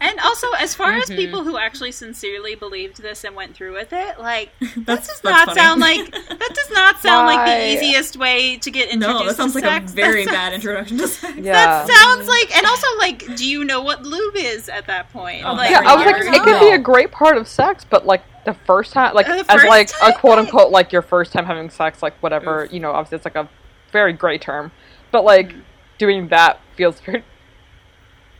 [0.00, 1.16] And also, as far as Mm-hmm.
[1.16, 5.24] people who actually sincerely believed this and went through with it, like that does that's
[5.24, 5.60] not funny.
[5.60, 9.36] sound like that does not sound like the easiest way to get introduced no, that
[9.36, 9.92] sounds to like sex.
[9.92, 11.36] a very That bad sounds- introduction to sex.
[11.38, 11.52] yeah.
[11.52, 15.44] That sounds like, and also like, do you know what lube is at that point?
[15.44, 18.06] Oh, like, yeah, I was like, it could be a great part of sex, but
[18.06, 20.12] like the first time, like Uh, the as like time?
[20.12, 23.24] a quote unquote like your first time having sex, like whatever, you know, obviously it's
[23.24, 23.48] like a
[23.92, 24.70] very gray term,
[25.10, 25.52] but like
[25.98, 27.24] doing that feels very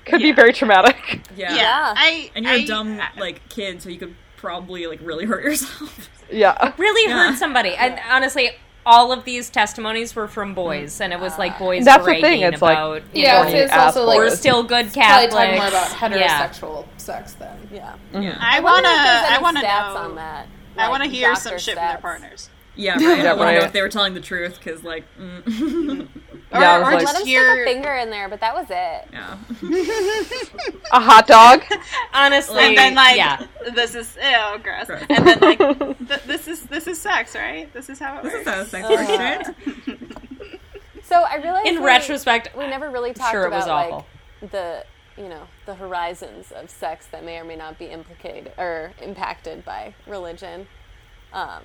[0.04, 0.96] could be very traumatic.
[1.36, 1.54] Yeah.
[1.54, 1.94] yeah, Yeah.
[1.96, 5.42] I and you're I- a dumb like kid, so you could probably like really hurt
[5.44, 6.08] yourself.
[6.30, 7.30] yeah, really Yeah.
[7.30, 7.74] hurt somebody.
[7.74, 8.50] And honestly,
[8.84, 11.00] all of these testimonies were from boys, mm.
[11.00, 11.58] and it was like ah.
[11.58, 13.02] boys That's the thing, bragging it's like- about.
[13.12, 16.48] you Yeah, know, so it's also like we're still good probably talking more about Yeah.
[16.48, 17.68] heterosexual sex then.
[17.72, 17.94] Yeah.
[18.12, 18.22] Mm-hmm.
[18.22, 19.96] Yeah, I wanna, if I wanna know.
[19.96, 20.46] on that.
[20.78, 23.00] I want to hear some doctor shit from their partners, yeah, right.
[23.24, 26.06] Yeah, I want to know if they were telling the truth, because like, mm.
[26.52, 28.54] or, Yeah, I was or like- Let him stick a finger in there, but that
[28.54, 29.08] was it.
[29.12, 29.36] yeah.
[30.92, 31.62] a hot dog.
[32.14, 33.44] Honestly, and then like yeah.
[33.74, 34.86] this is oh gross.
[34.86, 35.02] Gross.
[35.10, 35.58] and then like
[36.08, 37.72] th- this is this is sex sex, right?
[37.72, 38.46] This is how it This works.
[38.46, 39.98] is how sex works, right?
[41.04, 44.02] So I realized In we- retrospect, we never really talked sure it about was
[44.42, 44.84] like the
[45.16, 49.64] you know the horizons of sex that may or may not be implicated or impacted
[49.64, 50.66] by religion.
[51.32, 51.62] Um,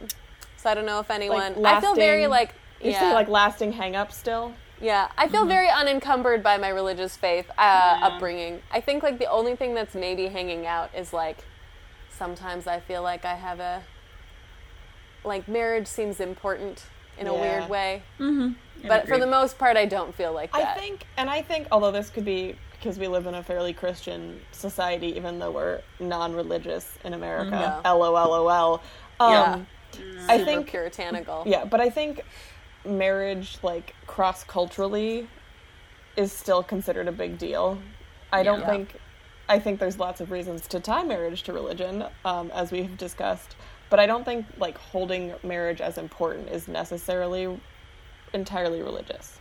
[0.58, 1.66] so I don't know if anyone.
[1.66, 4.54] I feel very lasting- like You yeah, say like lasting hang up still?
[4.82, 5.10] Yeah.
[5.18, 8.62] I feel very unencumbered by my religious faith uh, upbringing.
[8.72, 11.38] I think like the only thing that's maybe hanging out is like
[12.18, 13.84] sometimes I feel like I have a
[15.24, 16.84] like marriage seems important
[17.20, 18.54] in a weird way, Mm-hmm.
[18.88, 20.76] but for the most part, I don't feel like that.
[20.76, 23.74] I think, and I think, although this could be because we live in a fairly
[23.74, 27.82] Christian society, even though we're non-religious in America.
[27.86, 27.92] Yeah.
[27.92, 28.82] LOLOL.
[29.20, 29.60] Um, Yeah.
[30.28, 31.44] I think, puritanical.
[31.46, 32.24] yeah, but I think
[32.86, 35.28] marriage, like cross culturally,
[36.16, 37.78] is still considered a big deal.
[38.32, 38.68] I don't Yeah.
[38.68, 38.96] think.
[39.50, 43.56] I think there's lots of reasons to tie marriage to religion, um, as we've discussed.
[43.90, 47.60] But I don't think like holding marriage as important is necessarily
[48.34, 49.40] entirely religious.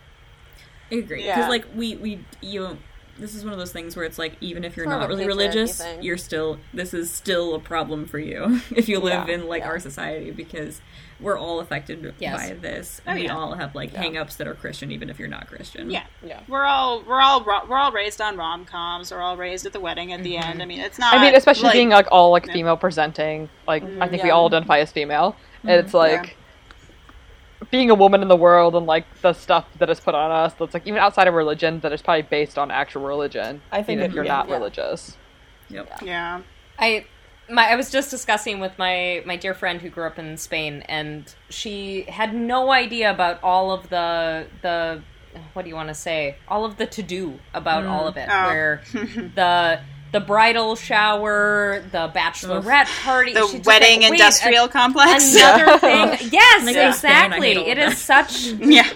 [0.91, 1.35] I agree Yeah.
[1.35, 2.77] because like we we you
[3.21, 5.09] this is one of those things where it's like even if you're Sort of not
[5.09, 9.35] really religious you're still this is still a problem for you if you live Yeah,
[9.35, 9.69] in like yeah.
[9.69, 10.81] our society because
[11.19, 12.49] we're all affected Yes.
[12.49, 13.35] by this Oh, we yeah.
[13.35, 16.03] all have like hang-ups that are christian even if you're not christian Yeah.
[16.23, 16.41] Yeah.
[16.47, 19.11] We're all we're all we're all raised on rom coms.
[19.11, 20.53] We're all raised at the wedding at the end.
[20.53, 20.61] Mm-hmm.
[20.61, 21.13] I mean, it's not.
[21.13, 22.53] I mean, especially like- being like all like yeah.
[22.53, 23.49] female presenting.
[23.67, 24.37] Like I think we mm-hmm.
[24.37, 25.97] all identify as female, and it's mm-hmm.
[25.97, 26.37] like
[27.71, 30.53] being a woman in the world and like the stuff that is put on us.
[30.53, 33.61] That's like even outside of religion, that is probably based on actual religion.
[33.71, 34.33] I think if you're yeah.
[34.37, 34.55] not Yeah.
[34.55, 35.17] religious.
[35.69, 36.41] yep Yeah.
[36.77, 37.05] I
[37.49, 40.83] my I was just discussing with my my dear friend who grew up in Spain
[40.87, 45.01] and she had no idea about all of the the
[45.53, 46.35] what do you want to say?
[46.49, 48.07] All of the to do about all mm.
[48.09, 48.47] of it Oh.
[48.47, 48.81] where
[49.35, 49.79] the
[50.11, 55.33] the bridal shower, the bachelorette party, The she wedding like, wait, industrial complex.
[55.35, 57.47] Another thing, yes, Like, in Spain, I exactly.
[57.53, 58.89] hate all It of is such yeah.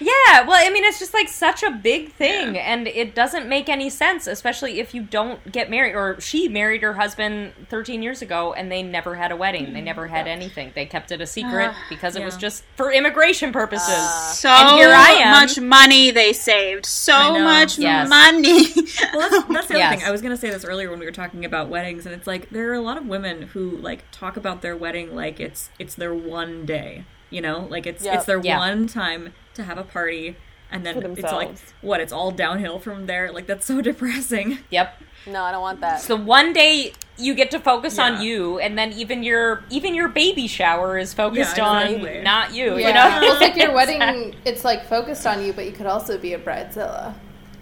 [0.00, 3.68] Yeah, well, I mean, it's just like such a big thing, and it doesn't make
[3.68, 5.94] any sense, especially if you don't get married.
[5.94, 9.72] Or she married her husband 13 years ago, and they never had a wedding.
[9.72, 10.72] They never had anything.
[10.74, 13.88] They kept it a secret ah, because it was just for immigration purposes.
[13.88, 14.32] Ah.
[14.34, 15.30] So And here I am.
[15.32, 16.86] much money they saved.
[16.86, 18.08] So much Yes.
[18.08, 18.66] money.
[19.14, 19.98] well that's, that's the other Yes.
[20.00, 22.26] thing i was gonna say this earlier when we were talking about weddings and it's
[22.26, 25.70] like there are a lot of women who like talk about their wedding like it's
[25.78, 28.14] it's their one day you know like it's Yep.
[28.14, 28.58] it's their Yeah.
[28.58, 30.36] one time to have a party
[30.70, 35.02] and then it's like what it's all downhill from there like that's so depressing Yep.
[35.26, 36.00] No, I don't want that.
[36.00, 38.04] So one day you get to focus Yeah.
[38.04, 42.20] on you, and then even your even your baby shower is focused Yeah, on exactly.
[42.22, 42.78] not you.
[42.78, 42.88] Yeah.
[42.88, 44.36] You know, well, it's like your wedding.
[44.46, 47.14] It's like focused on you, but you could also be a bridezilla.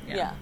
[0.07, 0.33] yeah.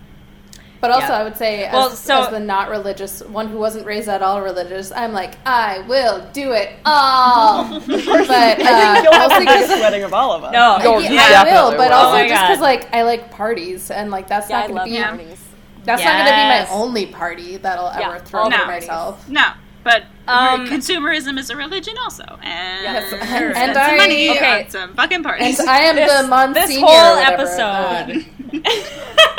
[0.85, 1.19] But also, Yeah.
[1.21, 4.21] I would say, as, Well, so- as the not religious one who wasn't raised at
[4.21, 7.65] all religious, I'm like, I will do it all.
[7.87, 10.53] but uh, You'll have the mostly biggest 'cause- wedding of all of us.
[10.53, 11.93] no, You'll- yeah, I will, but will.
[11.97, 14.91] also Oh just because like I like parties and like that's Yeah, not going to
[14.99, 15.39] be parties.
[15.87, 18.67] that's not going to be my only party that I'll Yeah, ever throw all for
[18.67, 19.27] myself.
[19.27, 19.43] no,
[19.85, 24.65] but Um, consumerism is a religion also, and Yes, spend and some I- money Okay.
[24.65, 25.59] on some fucking parties.
[25.61, 26.67] And I am This- the Monsignor.
[26.67, 27.43] this or whole whatever.
[27.43, 28.27] episode.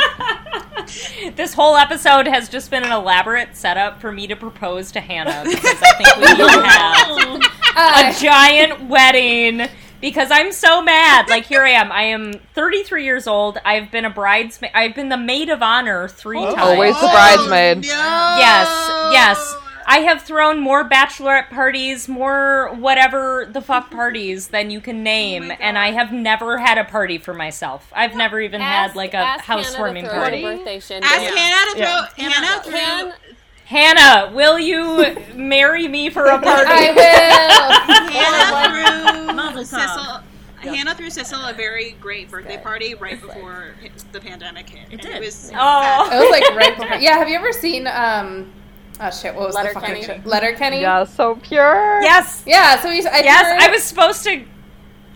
[1.25, 4.99] Uh, this whole episode has just been an elaborate setup for me to propose to
[4.99, 7.41] Hannah because I think we need to have
[7.75, 9.67] uh, a giant wedding.
[10.01, 11.29] Because I'm so mad.
[11.29, 11.91] Like here I am.
[11.91, 13.57] I am 33 years old.
[13.65, 14.71] I've been a bridesmaid.
[14.75, 16.57] I've been the maid of honor three times.
[16.59, 17.85] Always the bridesmaid.
[17.85, 18.67] Yes,
[19.11, 19.55] yes.
[19.87, 25.51] I have thrown more bachelorette parties, more whatever the fuck parties than you can name,
[25.59, 27.91] and I have never had a party for myself.
[27.95, 30.43] I've never even had like a ask housewarming Hannah to throw party.
[30.43, 31.09] a birthday shindig.
[31.09, 32.23] Ask Hannah to throw.
[32.25, 32.29] Yeah.
[32.31, 32.73] Hannah threw.
[32.73, 33.13] Can
[33.65, 36.71] Hannah, will you marry me for a party?
[36.71, 38.11] I will.
[38.11, 39.65] Hannah threw tov.
[39.65, 40.21] Cecil.
[40.75, 43.75] Hannah threw Cecil a very great birthday party right before
[44.11, 44.87] the pandemic hit.
[44.91, 45.15] and did.
[45.15, 46.09] It was Oh.
[46.11, 46.97] It was like right before.
[46.97, 48.51] Yeah, have you ever seen um?
[48.99, 49.35] Oh shit!
[49.35, 50.01] What was the Letterkenny.
[50.03, 50.29] fucking show?
[50.29, 50.81] Letterkenny.
[50.81, 52.01] Yeah, so pure.
[52.01, 52.79] yes, Yeah.
[52.81, 53.05] So he's.
[53.05, 53.41] I yes.
[53.47, 54.43] threw- I was supposed to.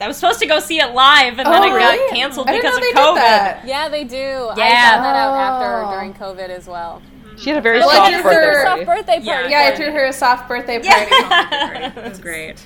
[0.02, 2.10] I was supposed to go see it live, and then Oh, it got really?
[2.10, 3.16] canceled I didn't because know of they COVID.
[3.16, 3.62] did that.
[3.66, 4.18] Yeah, they do.
[4.18, 4.92] I Yeah.
[4.94, 5.40] found that out Oh.
[5.40, 7.02] after during COVID as well.
[7.38, 8.86] She had a very Well, soft birthday her- party.
[8.86, 9.34] Soft birthday Yeah.
[9.36, 9.50] party.
[9.52, 11.08] Yeah, I threw her a soft birthday party.
[11.12, 11.92] Yeah.
[11.98, 12.62] it was great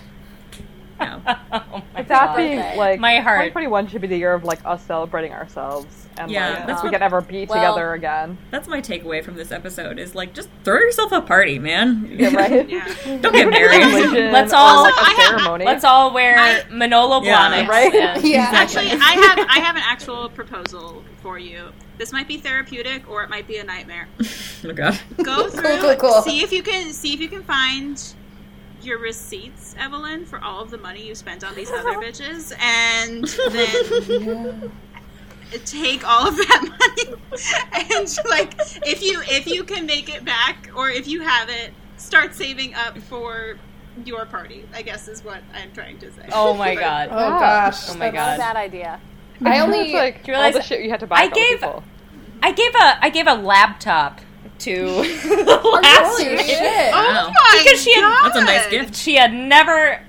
[1.03, 1.39] yeah.
[1.53, 2.77] oh my It's happy, birthday.
[2.77, 3.39] like My heart.
[3.45, 6.87] 2021 should be the year of like us celebrating ourselves and Yeah, like that's we
[6.89, 8.37] what- can ever be Well- together again.
[8.51, 12.35] that's my takeaway from this episode is like just throw yourself a party man Yeah,
[12.35, 12.69] right.
[12.69, 12.87] yeah.
[13.21, 15.65] don't get married Religion Let's or, all- like, a I have- ceremony.
[15.65, 17.35] Let's all wear I- Manolo Yeah.
[17.51, 17.67] Blahniks.
[17.67, 17.93] Right?
[17.95, 18.49] and- Yeah.
[18.53, 21.69] Actually, I have I have an actual proposal for you.
[21.97, 24.07] This might be therapeutic or it might be a nightmare.
[24.65, 26.21] oh god Go through, cool, cool.
[26.21, 28.01] see if you can see if you can find
[28.85, 33.25] your receipts, Evelyn, for all of the money you spent on these other bitches, and
[33.53, 34.71] then
[35.65, 37.19] take all of that money
[37.95, 38.53] and like
[38.87, 42.73] if you if you can make it back or if you have it, start saving
[42.73, 43.57] up for
[44.05, 44.65] your party.
[44.73, 46.27] I guess is what I'm trying to say.
[46.31, 47.09] Oh my god.
[47.11, 47.89] Oh gosh.
[47.89, 48.37] Oh my that's- Not a God.
[48.39, 48.99] bad idea.
[49.45, 51.17] I only like Do you realize all the shit you had to buy.
[51.17, 51.83] I gave- people.
[52.41, 54.19] I gave a I gave a laptop
[54.59, 56.91] to last holy year shit.
[56.91, 57.31] Wow.
[57.33, 58.95] my because she had That's a nice gift.
[58.95, 60.01] she had never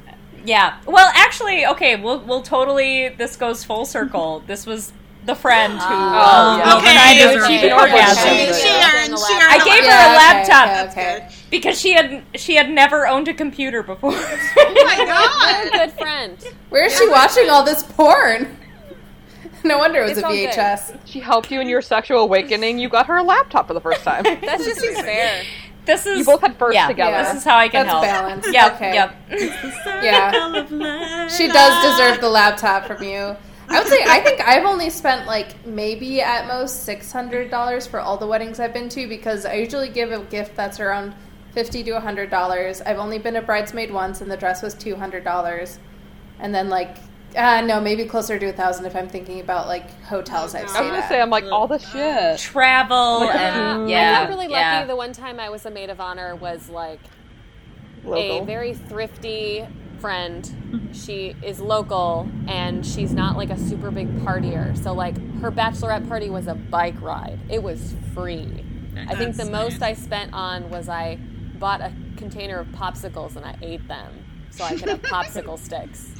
[0.45, 4.93] yeah well actually okay we'll we'll totally this goes full circle this was
[5.25, 6.77] the friend who Oh, um, yeah.
[6.77, 8.53] Okay, tried to achieve an orgasm She, Okay.
[8.53, 9.19] she earned.
[9.19, 9.53] She I earned.
[9.53, 9.89] I a gave her lot.
[9.89, 11.29] a Yeah, okay, laptop okay, okay.
[11.51, 15.65] because she had she had never owned a computer before Oh my god!
[15.73, 16.37] what a Good friend.
[16.69, 18.59] Where is she watching all this porn?
[19.69, 20.51] No wonder it was It's a all good.
[20.51, 20.99] VHS.
[21.07, 22.79] She helped you in your sexual awakening.
[22.79, 24.23] You got her a laptop for the first time.
[24.43, 25.43] That's just seems fair.
[25.87, 27.25] this is You both had first yeah, together.
[27.25, 28.53] this is how I can That's help balanced.
[28.53, 28.93] yep Okay.
[28.95, 29.17] yep
[30.05, 31.29] Yeah.
[31.29, 33.37] She does deserve the laptop from you.
[33.67, 37.87] I would say I think I've only spent like maybe at most six hundred dollars
[37.87, 41.15] for all the weddings I've been to because I usually give a gift that's around
[41.53, 42.83] fifty to hundred dollars.
[42.83, 45.79] I've only been a bridesmaid once and the dress was two hundred dollars.
[46.39, 46.99] And then like
[47.37, 50.65] uh, no, maybe closer to a thousand if I'm thinking about like hotels I've I
[50.65, 51.09] I stayed was gonna at.
[51.09, 52.39] say, I'm like all the shit.
[52.39, 54.61] travel Like, and yeah I got really lucky.
[54.61, 54.85] yeah.
[54.85, 57.01] The one time I was a maid of honor was like
[58.05, 58.43] Local.
[58.43, 59.67] a very thrifty
[60.01, 60.91] friend.
[60.93, 64.77] She is local and she's not like a super big partier.
[64.77, 67.39] So like her bachelorette party was a bike ride.
[67.49, 68.65] It was free.
[69.09, 69.99] I think the most nice.
[69.99, 71.17] I spent on was I
[71.59, 74.24] bought a container of popsicles and I ate them
[74.57, 76.11] so I could have popsicle sticks.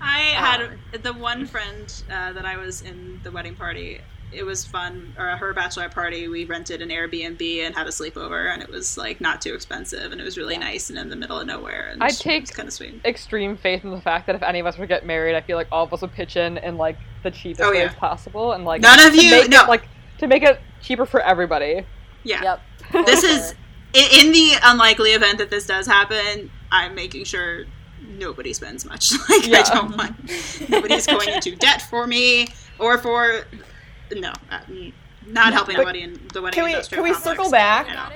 [0.00, 4.00] I had the one friend uh, that I was in the wedding party.
[4.32, 5.12] It was fun.
[5.18, 8.96] Or her bachelorette party, we rented an Airbnb and had a sleepover, and it was
[8.96, 11.88] like not too expensive, and it was really nice and in the middle of nowhere.
[11.90, 13.00] And I'd take- kind of sweet.
[13.04, 15.40] Extreme faith in the fact that if any of us were to get married, I
[15.40, 17.86] feel like all of us would pitch in in like the cheapest Oh, yeah.
[17.86, 19.62] ways possible, and like None of to you- make no.
[19.64, 21.84] it, like to make it cheaper for everybody.
[22.22, 22.42] Yeah.
[22.92, 23.06] Yep.
[23.06, 23.54] This is
[23.94, 26.50] in, in the unlikely event that this does happen.
[26.70, 27.64] I'm making sure
[28.08, 29.12] nobody spends much.
[29.28, 29.62] Like Yeah.
[29.66, 33.44] I don't want nobody's going into debt for me or for
[34.14, 34.60] no, uh,
[35.26, 37.88] not helping But anybody in the wedding can we- industrial can we complex circle back?
[37.90, 38.12] at all.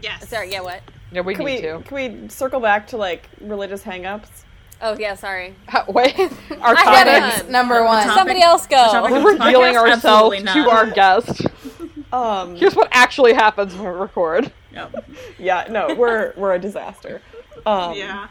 [0.00, 0.28] Yes.
[0.28, 0.80] Sorry, yeah, what?
[1.12, 1.80] Yeah, we Can need we to.
[1.84, 4.28] can we circle back to like religious hangups?
[4.80, 5.56] Oh, yeah, sorry.
[5.88, 6.16] Wait,
[6.60, 6.84] our I
[7.32, 7.50] topic.
[7.50, 8.04] Number one.
[8.04, 9.02] topic- Somebody else the go.
[9.10, 11.42] We're this revealing ourselves to our guest.
[12.12, 14.52] Um, Here's what actually happens when we record.
[14.72, 15.10] Yep.
[15.38, 17.20] yeah, no, we're we're a disaster.
[17.66, 18.28] Um, Yeah.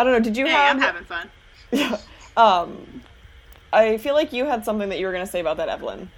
[0.00, 0.20] I don't know.
[0.20, 0.76] Did you Hey, have?
[0.76, 1.30] I'm having fun.
[1.72, 1.98] Yeah.
[2.36, 3.02] Um,
[3.72, 6.10] I feel like you had something that you were going to say about that, Evelyn.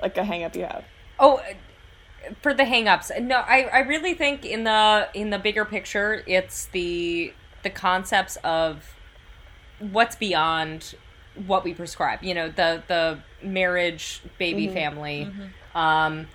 [0.00, 0.84] Like a hang up you have.
[1.18, 3.10] Oh, uh, for the hangups.
[3.22, 8.36] No, I, I really think in the in the bigger picture, it's the the concepts
[8.44, 8.94] of
[9.78, 10.94] what's beyond
[11.46, 12.22] what we prescribe.
[12.22, 15.28] You know, the the marriage, baby, family.
[15.74, 16.28] Um,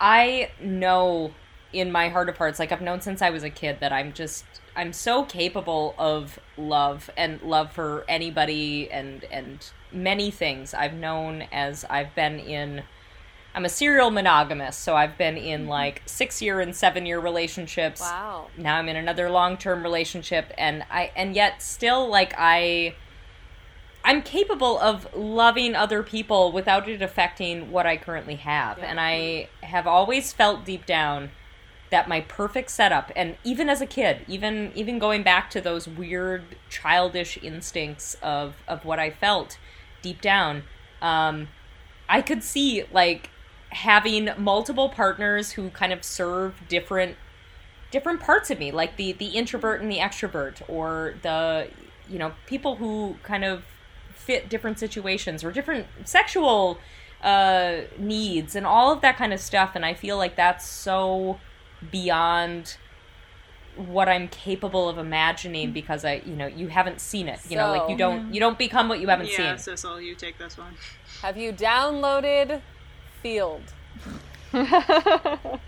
[0.00, 1.32] I know
[1.72, 4.12] in my heart of hearts, like I've known since I was a kid, that I'm
[4.12, 4.44] just
[4.76, 10.74] I'm so capable of love and love for anybody and and many things.
[10.74, 12.82] I've known as I've been in.
[13.54, 15.70] I'm a serial monogamous, so I've been in mm-hmm.
[15.70, 18.02] like six year and seven year relationships.
[18.02, 18.48] Wow.
[18.58, 22.94] Now I'm in another long term relationship, and I and yet still like I.
[24.04, 28.78] I'm capable of loving other people without it affecting what I currently have.
[28.78, 31.30] And I have always felt deep down
[31.90, 35.86] that my perfect setup and even as a kid, even even going back to those
[35.86, 39.58] weird childish instincts of of what I felt
[40.02, 40.64] deep down,
[41.00, 41.48] um,
[42.08, 43.30] I could see like
[43.70, 47.16] having multiple partners who kind of serve different
[47.90, 51.68] different parts of me, like the the introvert and the extrovert, or the
[52.08, 53.64] you know people who kind of
[54.10, 56.78] fit different situations or different sexual
[57.22, 59.72] uh, needs and all of that kind of stuff.
[59.74, 61.38] And I feel like that's so
[61.90, 62.76] beyond
[63.76, 67.40] what I'm capable of imagining because I, you know, you haven't seen it.
[67.48, 69.74] You know, like you don't you don't become what you haven't Yeah, seen.
[69.74, 70.74] Sissel, you take this one.
[71.22, 72.60] Have you downloaded
[73.24, 73.60] Feeld?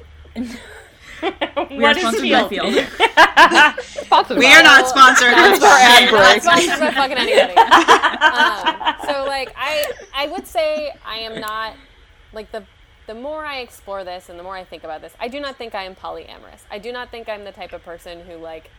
[1.21, 1.29] We
[1.85, 2.75] are What is sponsored by Feeld?
[2.79, 3.81] Feeld.
[4.07, 5.33] Sponsored We by are not sponsored.
[5.33, 7.57] That's our ad Not sponsored by fucking anybody.
[7.59, 11.75] um, so like I I would say I am not
[12.33, 12.63] like the
[13.09, 15.57] the more I explore this and the more I think about this, I do not
[15.57, 16.61] think I am polyamorous.
[16.71, 18.71] I do not think I'm the type of person who like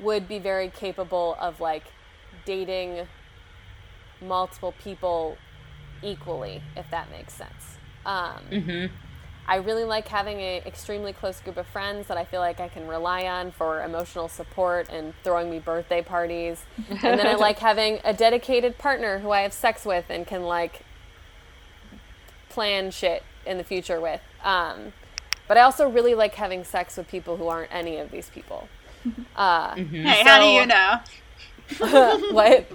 [0.00, 1.84] would be very capable of like
[2.46, 3.06] dating
[4.22, 5.36] multiple people
[6.02, 7.76] equally, if that makes sense.
[8.06, 8.40] Um,
[9.46, 12.68] I really like having an extremely close group of friends that I feel like I
[12.68, 16.64] can rely on for emotional support and throwing me birthday parties.
[16.88, 20.44] And then I like having a dedicated partner who I have sex with and can
[20.44, 20.86] like
[22.50, 24.20] plan shit in the future with.
[24.44, 24.92] Um,
[25.48, 28.68] but I also really like having sex with people who aren't any of these people.
[29.34, 31.00] Uh, Hey, how do you know?
[32.32, 32.66] what?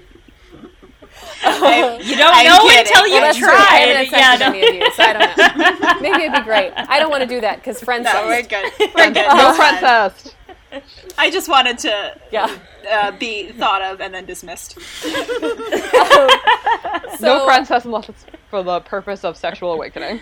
[2.01, 2.79] You don't I'm know kidding.
[2.79, 3.47] until you Well, that's true.
[3.49, 3.77] I try.
[3.77, 4.55] haven't had sex Yeah, no.
[4.57, 6.01] you, so I don't know.
[6.01, 6.73] Maybe it'd be great.
[6.75, 8.05] I don't want to do that because friends.
[8.11, 8.47] No, we're sex.
[8.77, 8.89] good.
[8.95, 9.27] We're good.
[9.27, 10.35] No It's front test.
[11.17, 12.55] I just wanted to Yeah.
[12.91, 14.77] uh, be thought of and then dismissed.
[15.41, 20.19] no So- front test unless it's for the purpose of sexual awakening.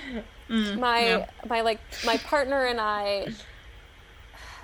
[0.50, 3.28] my my like my partner and I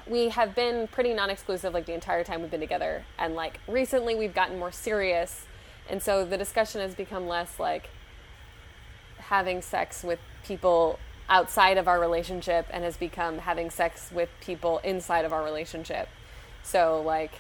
[0.08, 4.16] we have been pretty non-exclusive like the entire time we've been together and like recently
[4.16, 5.46] we've gotten more serious
[5.90, 7.90] and so the discussion has become less like
[9.18, 11.00] having sex with people
[11.30, 16.10] outside of our relationship and has become having sex with people inside of our relationship
[16.64, 17.32] so like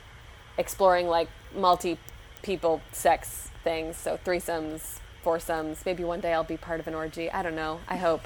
[0.57, 1.97] exploring like multi
[2.43, 7.29] people sex things so threesomes foursomes maybe one day i'll be part of an orgy
[7.31, 8.21] i don't know i hope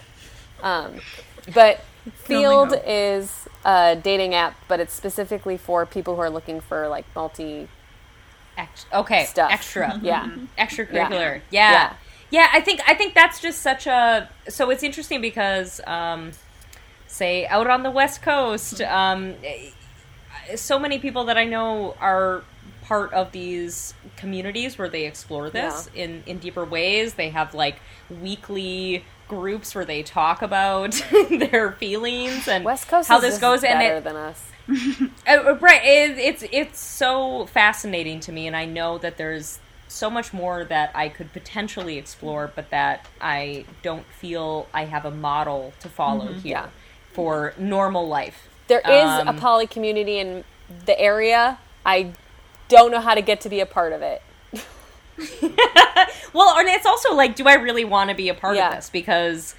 [0.62, 0.94] um,
[1.54, 1.84] but
[2.26, 7.06] Feeld is a dating app but it's specifically for people who are looking for like
[7.16, 7.68] multi
[8.58, 9.52] Ex- okay, Stuff.
[9.52, 10.00] extra.
[10.04, 11.42] yeah extracurricular.
[11.50, 11.72] Yeah.
[11.72, 11.72] Yeah.
[11.72, 11.94] yeah.
[12.52, 16.32] I think I think that's just such a so it's interesting because um
[17.08, 19.36] say out on the west coast um
[20.56, 22.44] so many people that I know are
[22.82, 27.14] part of these communities where they explore this in in deeper ways.
[27.14, 27.80] They have like
[28.10, 30.92] weekly groups where they talk about
[31.30, 34.44] their feelings and west coast how is this goes and better it, than us
[35.28, 35.82] uh, right.
[35.84, 39.60] It, it's it's so fascinating to me, and I know that there's
[39.94, 45.06] so much more that I could potentially explore, but that I don't feel I have
[45.06, 46.68] a model to follow here Yeah.
[47.12, 48.48] for normal life.
[48.68, 50.44] There is a Um, poly community in
[50.86, 51.60] the area.
[51.86, 52.14] I
[52.70, 54.22] don't know how to get to be a part of it.
[56.34, 58.70] Well, and it's also like, do I really want to be a part Yeah.
[58.70, 58.90] of this?
[58.90, 59.54] Because,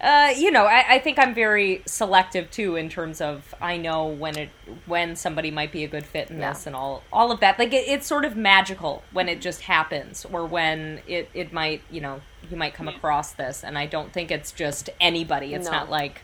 [0.00, 4.06] uh, you know, I, I think I'm very selective too in terms of I know
[4.06, 4.50] when it
[4.86, 6.52] when somebody might be a good fit in Yeah.
[6.52, 7.58] this and all all of that.
[7.58, 11.82] Like it, it's sort of magical when it just happens, or when it it might
[11.90, 15.52] you know you might come across this, and I don't think it's just anybody.
[15.54, 15.72] It's No.
[15.72, 16.22] not like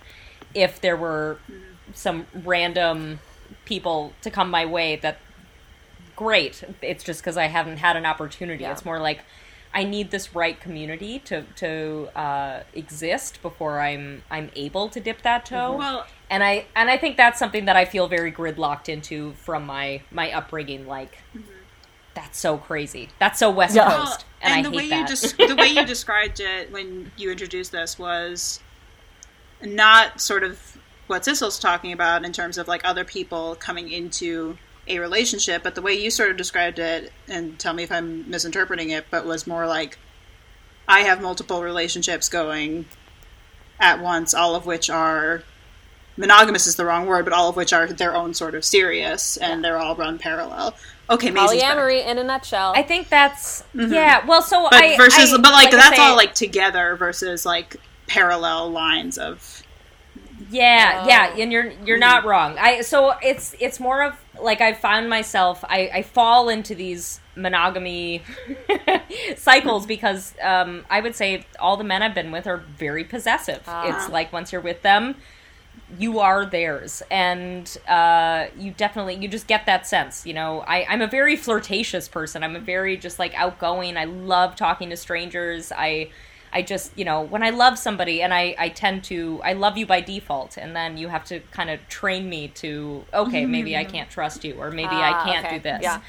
[0.55, 1.39] if there were
[1.95, 3.19] some random
[3.65, 5.19] people to come my way that
[6.17, 6.63] great.
[6.81, 8.63] It's just because I haven't had an opportunity.
[8.63, 8.71] Yeah.
[8.73, 9.21] It's more like
[9.77, 15.23] I need this right community to to uh, exist before I'm I'm able to dip
[15.23, 15.77] that toe.
[15.77, 19.67] Well- and I and I think that's something that I feel very gridlocked into from
[19.67, 20.87] my my upbringing.
[20.87, 21.19] Like
[22.15, 23.09] that's so crazy.
[23.19, 23.91] That's so West Yeah.
[23.91, 25.11] Coast, Well, and, I the hate way that.
[25.11, 25.17] you
[25.47, 28.61] des- the way you described it when you introduced this was
[29.63, 34.57] not sort of what Sissel's talking about in terms of like other people coming into
[34.87, 38.29] a relationship, but the way you sort of described it, and tell me if I'm
[38.31, 39.99] misinterpreting it, but was more like
[40.87, 42.85] I have multiple relationships going
[43.81, 45.43] at once, all of which are
[46.17, 49.37] monogamous is the wrong word, but all of which are their own sort of serious,
[49.39, 50.75] and they're all run parallel.
[51.11, 51.59] Okay, amazing.
[51.61, 52.73] Polyamory in a nutshell.
[52.77, 54.25] I think that's yeah.
[54.27, 54.69] Well, so Mm-hmm.
[54.71, 57.77] but I versus I- but like, I that's say- all like together versus like
[58.07, 59.63] parallel lines of
[60.55, 61.09] Yeah, Oh.
[61.09, 62.57] yeah, and you're you're not wrong.
[62.59, 67.21] I so it's it's more of like I found myself I I fall into these
[67.37, 68.23] monogamy
[69.37, 73.63] cycles because um I would say all the men I've been with are very possessive.
[73.67, 75.17] It's like once you're with them,
[75.99, 80.87] you are theirs and uh, you definitely you just get that sense you know I,
[80.89, 84.97] i'm a very flirtatious person i'm a very just like outgoing i love talking to
[84.97, 86.11] strangers i
[86.55, 89.77] i just you know when i love somebody and i i tend to i love
[89.77, 93.77] you by default and then you have to kind of train me to okay maybe
[93.77, 95.57] i can't trust you or maybe i Ah, can't okay.
[95.57, 96.01] do this Yeah.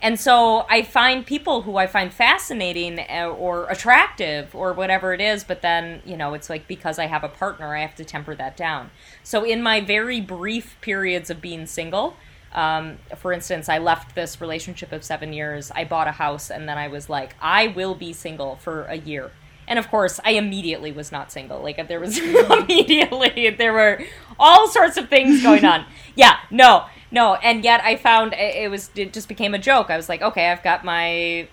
[0.00, 5.20] and so I find people who I find fascinating uh, or attractive or whatever it
[5.20, 8.04] is, but then, you know, it's like because I have a partner, I have to
[8.04, 8.90] temper that down.
[9.22, 12.16] So in my very brief periods of being single,
[12.52, 16.68] um, for instance, I left this relationship of seven years, I bought a house, and
[16.68, 19.30] then I was like, I will be single for a year.
[19.68, 21.62] And of course, I immediately was not single.
[21.62, 24.02] Like, if there was immediately, there were
[24.38, 25.84] all sorts of things going on.
[26.14, 27.36] Yeah, no, no.
[27.36, 29.88] And yet I found it it was, it just became a joke.
[29.88, 31.48] I was like, okay, I've got my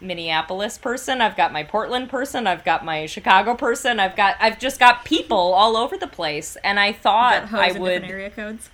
[0.00, 4.60] Minneapolis person, I've got my Portland person, I've got my Chicago person, I've got, I've
[4.60, 6.56] just got people all over the place.
[6.62, 8.04] And I thought I would.
[8.04, 8.70] area codes.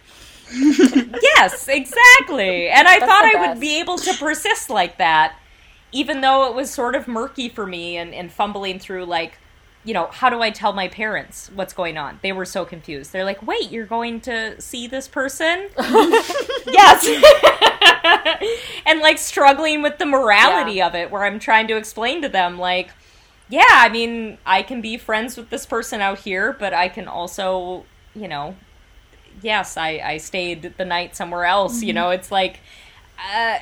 [0.54, 2.68] Yes, exactly.
[2.68, 5.34] And I That's thought the I would be able to persist like that,
[5.92, 9.38] even though it was sort of murky for me and, and fumbling through like
[9.84, 12.20] you know, how do I tell my parents what's going on?
[12.22, 13.12] They were so confused.
[13.12, 15.68] They're like, "Wait, you're going to see this person?"
[16.66, 17.04] yes.
[18.86, 20.86] and like struggling with the morality Yeah.
[20.86, 22.90] of it where I'm trying to explain to them like,
[23.48, 27.08] yeah, I mean, I can be friends with this person out here, but I can
[27.08, 27.84] also,
[28.14, 28.56] you know,
[29.42, 31.96] yes, I I stayed the night somewhere else, you mm-hmm.
[31.96, 32.60] know, it's like
[33.34, 33.58] uh,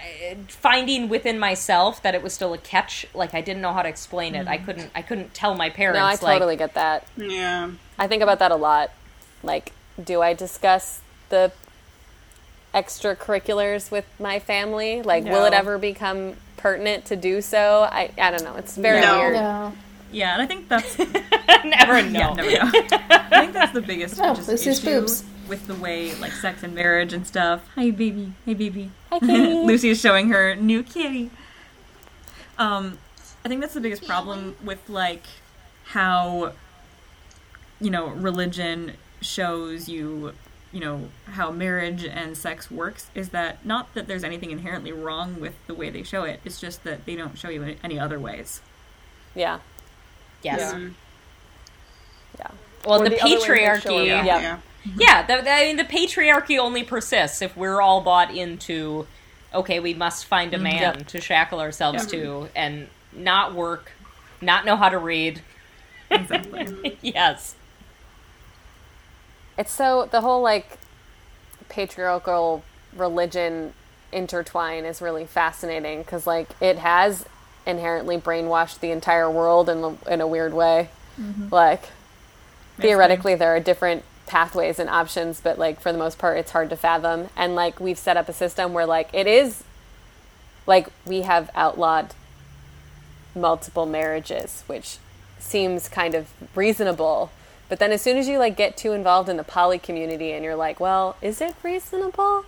[0.48, 3.88] finding within myself that it was still a catch like i didn't know how to
[3.88, 7.06] explain it i couldn't i couldn't tell my parents No, I like totally get that.
[7.16, 7.70] Yeah.
[7.98, 8.90] I think about that a lot.
[9.42, 11.52] Like, do I discuss the
[12.74, 15.02] extracurriculars with my family?
[15.02, 17.88] Like, will it ever become pertinent to do so?
[17.90, 18.56] I I don't know.
[18.56, 19.18] It's very No.
[19.18, 19.34] weird.
[19.34, 19.72] No.
[20.12, 20.98] Yeah, and I think that's
[21.64, 22.70] never know yeah, never know.
[23.10, 25.24] I think that's the biggest Oh, just this is issue boobs.
[25.48, 27.66] with the way like sex and marriage and stuff.
[27.76, 28.90] Hi baby, hey baby.
[29.10, 29.52] Hi, kitty.
[29.54, 31.30] Lucy is showing her new kitty.
[32.58, 32.98] Um,
[33.44, 35.24] I think that's the biggest problem with like
[35.84, 36.52] how
[37.80, 40.32] you know religion shows you
[40.72, 45.40] you know how marriage and sex works is that not that there's anything inherently wrong
[45.40, 47.98] with the way they show it it's just that they don't show you any- any
[47.98, 48.60] other ways
[49.34, 49.58] Yeah.
[50.42, 50.88] Yes Yeah.
[52.38, 52.50] Yeah.
[52.84, 54.58] well the, the other way they show patriarchy yeah, Yeah.
[54.96, 55.26] Yeah.
[55.26, 59.06] the, I mean the patriarchy only persists if we're all bought into
[59.54, 60.64] okay we must find a mm-hmm.
[60.64, 61.06] man Yep.
[61.08, 63.92] to shackle ourselves to and not work
[64.40, 65.42] not know how to read
[66.10, 67.54] exactly yes
[69.58, 70.78] It's so the whole like
[71.68, 72.62] patriarchal
[72.96, 73.74] religion
[74.12, 77.24] intertwine is really fascinating because like it has
[77.70, 80.90] inherently brainwashed the entire world in the, in a weird way.
[81.50, 81.84] Like
[82.78, 86.70] theoretically, there are different pathways and options, but like for the most part, it's hard
[86.70, 87.28] to fathom.
[87.36, 89.64] And like we've set up a system where like it is
[90.66, 92.14] like we have outlawed
[93.34, 94.98] multiple marriages, which
[95.38, 97.30] seems kind of reasonable.
[97.68, 100.44] But then as soon as you like get too involved in the poly community and
[100.44, 102.44] you're like, well, is it reasonable?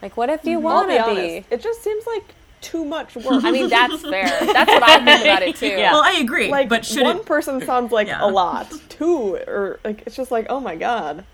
[0.00, 1.48] Like what if you mm, I'll want be to honest.
[1.50, 1.54] be?
[1.54, 3.44] It just seems like too much work.
[3.44, 4.24] I mean, that's fair.
[4.24, 5.66] That's what I think about it too.
[5.66, 5.92] Yeah.
[5.92, 8.24] well i agree like but should one it person sounds like Yeah.
[8.24, 8.72] a lot.
[8.88, 11.24] Two, or like it's just like, oh my god.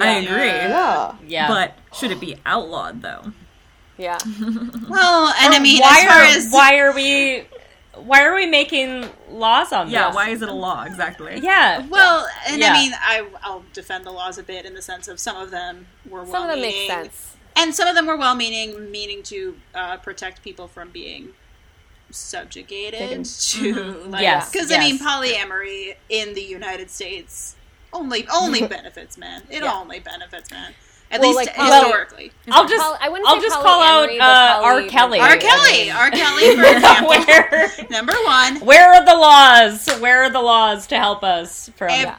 [0.00, 1.14] i agree Yeah.
[1.26, 3.32] yeah but should it be outlawed though
[3.98, 4.18] Yeah.
[4.88, 7.44] Well, and I mean, why as far are as why are we
[7.94, 10.10] why are we making laws on yeah this?
[10.10, 11.84] Yeah, why is it a law exactly Yeah.
[11.88, 12.70] well, and Yeah.
[12.72, 15.50] I mean, I I'll defend the laws a bit in the sense of some of
[15.50, 17.34] them were Some of them make well-meaning, sense.
[17.58, 21.30] And some of them were well-meaning, meaning to uh, protect people from being
[22.10, 23.74] subjugated to
[24.08, 27.56] like Yes, because I mean polyamory in the United States
[27.92, 29.42] only only benefits men.
[29.50, 29.74] It Yeah.
[29.74, 30.72] only benefits men,
[31.10, 32.32] at Well, least like, poly- historically.
[32.50, 34.82] I'll just Poly- I wouldn't I'll say just call out uh, R.
[34.84, 35.20] Kelly.
[35.20, 35.36] R.
[35.36, 36.10] Kelly, R.
[36.10, 38.56] Kelly, for example, where number one.
[38.60, 39.86] where are the laws?
[40.00, 42.18] Where are the laws to help us from Ev- Yeah.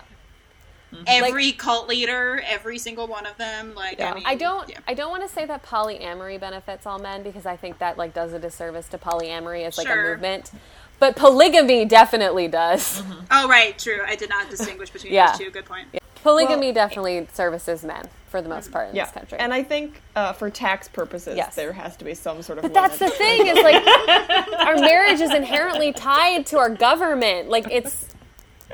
[1.08, 4.68] Every cult leader, every single one of them, like I mean, I don't.
[4.70, 4.78] yeah.
[4.88, 8.14] I don't want to say that polyamory benefits all men because I think that like
[8.14, 10.08] does a disservice to polyamory as like Sure.
[10.08, 10.52] a movement.
[11.00, 13.02] But polygamy definitely does.
[13.32, 14.02] Oh, right, true.
[14.06, 15.28] I did not distinguish between Yeah.
[15.32, 15.50] those two.
[15.52, 15.88] Good point.
[16.24, 19.06] Polygamy definitely services men for the most part in Yeah.
[19.06, 19.40] this country.
[19.40, 21.56] And I think uh, for tax purposes, Yes.
[21.56, 22.64] there has to be some sort of.
[22.64, 23.82] but that's the thing is like
[24.60, 27.48] our marriage is inherently tied to our government.
[27.50, 28.09] Like it's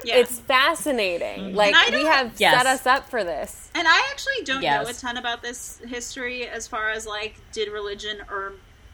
[0.04, 0.16] Yeah.
[0.18, 1.56] it's fascinating.
[1.56, 2.58] Like And I we have Yes.
[2.58, 3.70] set us up for this.
[3.76, 7.72] and I actually don't know a ton about this history as far as like, did
[7.72, 8.54] religion or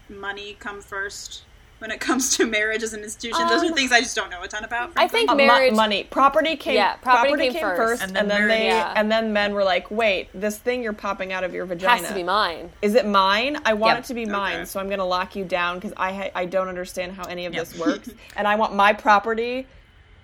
[0.10, 1.44] money come first
[1.80, 3.48] when it comes to marriage as an institution?
[3.48, 4.90] Those are Um, things I just don't know a ton about.
[4.92, 5.20] I frankly.
[5.20, 7.78] think Uh, mo- marriage money property came Yeah, property came came, first.
[7.78, 8.94] first, And and then then, marriage- they Yeah.
[8.96, 12.08] and then men were like wait this thing you're popping out of your vagina has
[12.10, 12.72] to be mine.
[12.84, 14.04] is it mine i want Yep.
[14.04, 16.46] it to be mine so i'm going to lock you down because i ha- i
[16.46, 17.68] don't understand how any of Yep.
[17.68, 19.66] this works and i want my property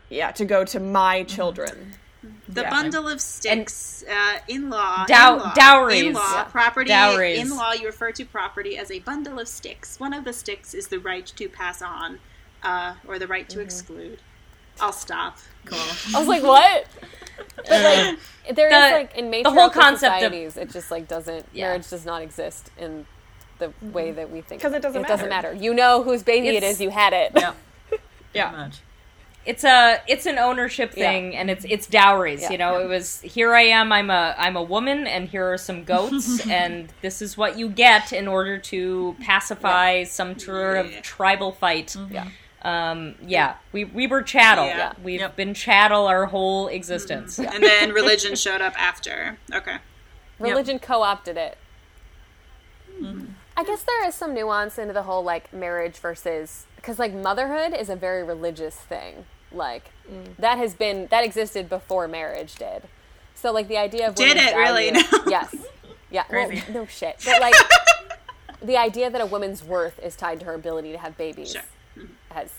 [0.09, 1.93] yeah to go to my children
[2.49, 2.69] the Yeah.
[2.69, 6.03] bundle of sticks, uh, in law, Dow- in law, dowries.
[6.03, 6.43] in law, Yeah.
[6.45, 7.39] property, Dowries.
[7.39, 7.73] in law.
[7.73, 9.99] You refer to property as a bundle of sticks.
[9.99, 12.19] One of the sticks is the right to pass on,
[12.63, 14.19] uh, or the right to exclude.
[14.79, 15.37] I'll stop.
[15.65, 15.77] cool
[16.15, 16.85] I was like, what?
[17.57, 20.89] But like, there is The- like in the whole matriarchal concept of- societies, it just
[20.91, 21.67] like doesn't Yeah.
[21.67, 23.05] marriage does not exist in
[23.59, 24.61] the way that we think.
[24.61, 25.49] 'Cause it doesn't It doesn't matter.
[25.53, 25.63] matter.
[25.63, 27.31] You know whose baby it It's- You had it.
[27.35, 27.53] yeah
[28.33, 28.79] yeah pretty much
[29.47, 31.05] it's a it's an ownership Yeah.
[31.09, 32.51] thing and it's it's dowries Yeah.
[32.51, 35.57] you know it was here i am i'm a i'm a woman and here are
[35.57, 40.97] some goats and this is what you get in order to pacify some sort Yeah.
[40.97, 42.27] of tribal fight Yeah.
[42.63, 44.93] um yeah we we were chattel Yeah.
[45.01, 45.35] we've Yep.
[45.37, 49.37] been chattel our whole existence And then religion showed up after.
[49.53, 49.77] Okay.
[50.39, 51.57] Religion co-opted it.
[53.01, 53.25] Mm-hmm.
[53.55, 57.73] I guess there is some nuance into the whole like marriage versus because like motherhood
[57.73, 59.25] is a very religious thing.
[59.51, 60.35] Like mm.
[60.37, 62.83] that has been that existed before marriage did.
[63.35, 64.91] So like the idea of Did it really?
[64.91, 65.01] No.
[65.27, 65.55] Yes.
[66.09, 66.23] Yeah.
[66.29, 67.21] Well, no shit.
[67.25, 67.53] But like
[68.61, 71.61] the idea that a woman's worth is tied to her ability to have babies Sure.
[71.97, 72.13] Mm-hmm.
[72.31, 72.53] has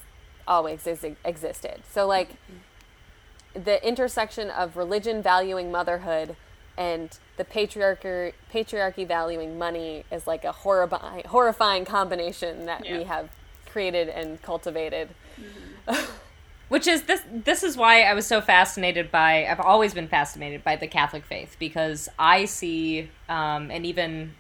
[0.46, 1.82] always ex- existed.
[1.92, 3.62] So like mm-hmm.
[3.64, 6.36] the intersection of religion valuing motherhood
[6.76, 13.28] and the patriarchy patriarchy valuing money is like a horrifying horrifying combination that we have
[13.66, 15.08] created and cultivated.
[15.38, 16.12] Mm-hmm.
[16.68, 20.62] Which is this this is why I was so fascinated by I've always been fascinated
[20.62, 24.34] by the Catholic faith because I see um, and even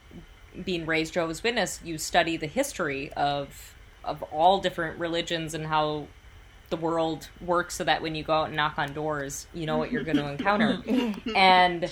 [0.64, 3.74] being raised Jehovah's Witness, you study the history of
[4.04, 6.06] of all different religions and how
[6.70, 9.78] the world works so that when you go out and knock on doors, you know
[9.78, 10.82] what you're going to encounter.
[11.34, 11.90] and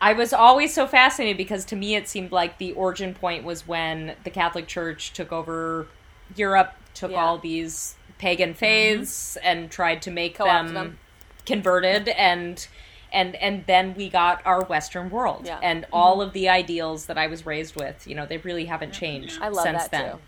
[0.00, 3.66] I was always so fascinated because to me it seemed like the origin point was
[3.66, 5.88] when the Catholic Church took over
[6.36, 7.24] Europe, took Yeah.
[7.24, 8.58] all these pagan mm-hmm.
[8.58, 10.98] faiths and tried to make them, them.
[11.46, 12.68] converted and
[13.12, 15.58] and and then we got our western world Yeah.
[15.62, 16.28] and all mm-hmm.
[16.28, 19.48] of the ideals that I was raised with, you know, they really haven't changed I
[19.48, 20.12] love since that then.
[20.12, 20.18] too.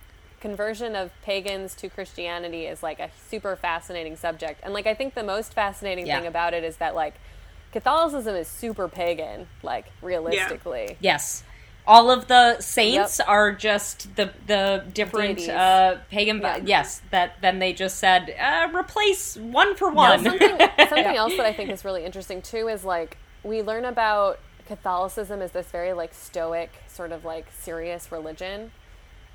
[0.41, 4.61] Conversion of pagans to Christianity is like a super fascinating subject.
[4.65, 6.19] And like I think the most fascinating Yeah.
[6.19, 7.15] thing about it is that like
[7.73, 10.97] Catholicism is super pagan, like realistically.
[11.01, 11.45] Yes.
[11.87, 13.29] All of the saints Yep.
[13.29, 16.41] are just the the different uh, pagan.
[16.41, 16.59] Yeah.
[16.65, 20.23] Yes, that then they just said uh, replace one for one.
[20.23, 20.49] something
[20.89, 25.43] something else that I think is really interesting too is like we learn about Catholicism
[25.43, 28.71] as this very like stoic sort of like serious religion,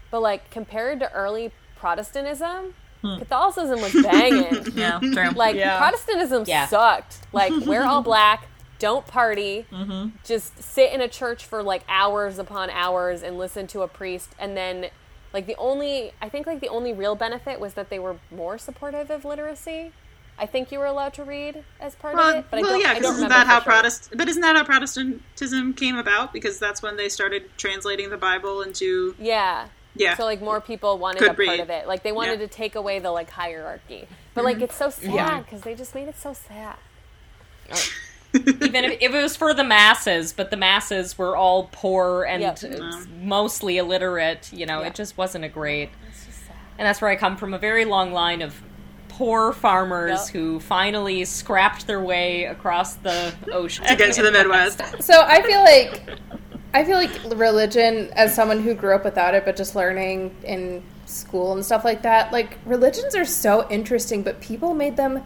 [0.09, 4.65] but like compared to early Protestantism, Catholicism was banging.
[4.73, 5.29] Yeah, true.
[5.35, 5.77] Like Yeah.
[5.79, 6.65] Protestantism Yeah.
[6.67, 7.17] sucked.
[7.33, 8.47] Like we're all black,
[8.79, 10.09] don't party, mm-hmm.
[10.23, 14.29] just sit in a church for like hours upon hours and listen to a priest,
[14.39, 14.89] and then
[15.33, 18.57] like the only I think like the only real benefit was that they were more
[18.57, 19.91] supportive of literacy.
[20.39, 23.15] I think you were allowed to read as part of it, but well, yeah, because
[23.15, 23.71] isn't that how sure.
[23.73, 24.13] Protest?
[24.15, 26.31] But isn't that how Protestantism came about?
[26.31, 29.67] Because that's when they started translating the Bible into Yeah.
[29.95, 30.15] yeah.
[30.15, 31.87] So like more people wanted Could a part of it.
[31.87, 32.45] Like they wanted Yeah.
[32.45, 34.07] to take away the like hierarchy.
[34.35, 34.45] But mm-hmm.
[34.45, 35.39] like it's so sad Yeah.
[35.39, 36.75] because they just made it so sad.
[38.45, 42.41] Even if, if it was for the masses, but the masses were all poor and
[42.41, 42.59] Yep.
[42.79, 44.51] uh, mostly illiterate.
[44.53, 44.87] You know, Yeah.
[44.87, 45.89] it just wasn't a great.
[46.77, 48.61] And that's where I come from a very long line of
[49.09, 50.29] poor farmers Yep.
[50.33, 54.81] who finally scrapped their way across the ocean to get to the Midwest.
[55.01, 56.01] So I feel like
[56.73, 60.83] I feel like religion, as someone who grew up without it, but just learning in
[61.07, 65.23] school and stuff like that, like religions are so interesting, but people made them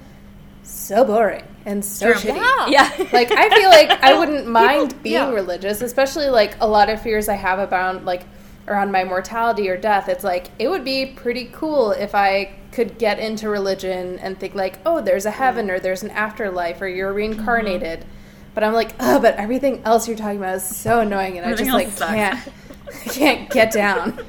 [0.64, 2.32] so boring and so True.
[2.32, 2.72] shitty.
[2.72, 2.90] Yeah.
[3.12, 5.32] Like I feel like I wouldn't mind being yeah.
[5.32, 8.24] religious, especially like a lot of fears I have about like
[8.68, 10.08] around my mortality or death.
[10.08, 14.56] It's like it would be pretty cool if I could get into religion and think
[14.56, 18.06] like, oh, there's a heaven or there's an afterlife or you're reincarnated.
[18.54, 21.56] But I'm like, oh, but everything else you're talking about is so annoying, and I
[21.56, 22.12] just like sucks.
[22.12, 22.40] can't,
[22.88, 24.20] I can't get down.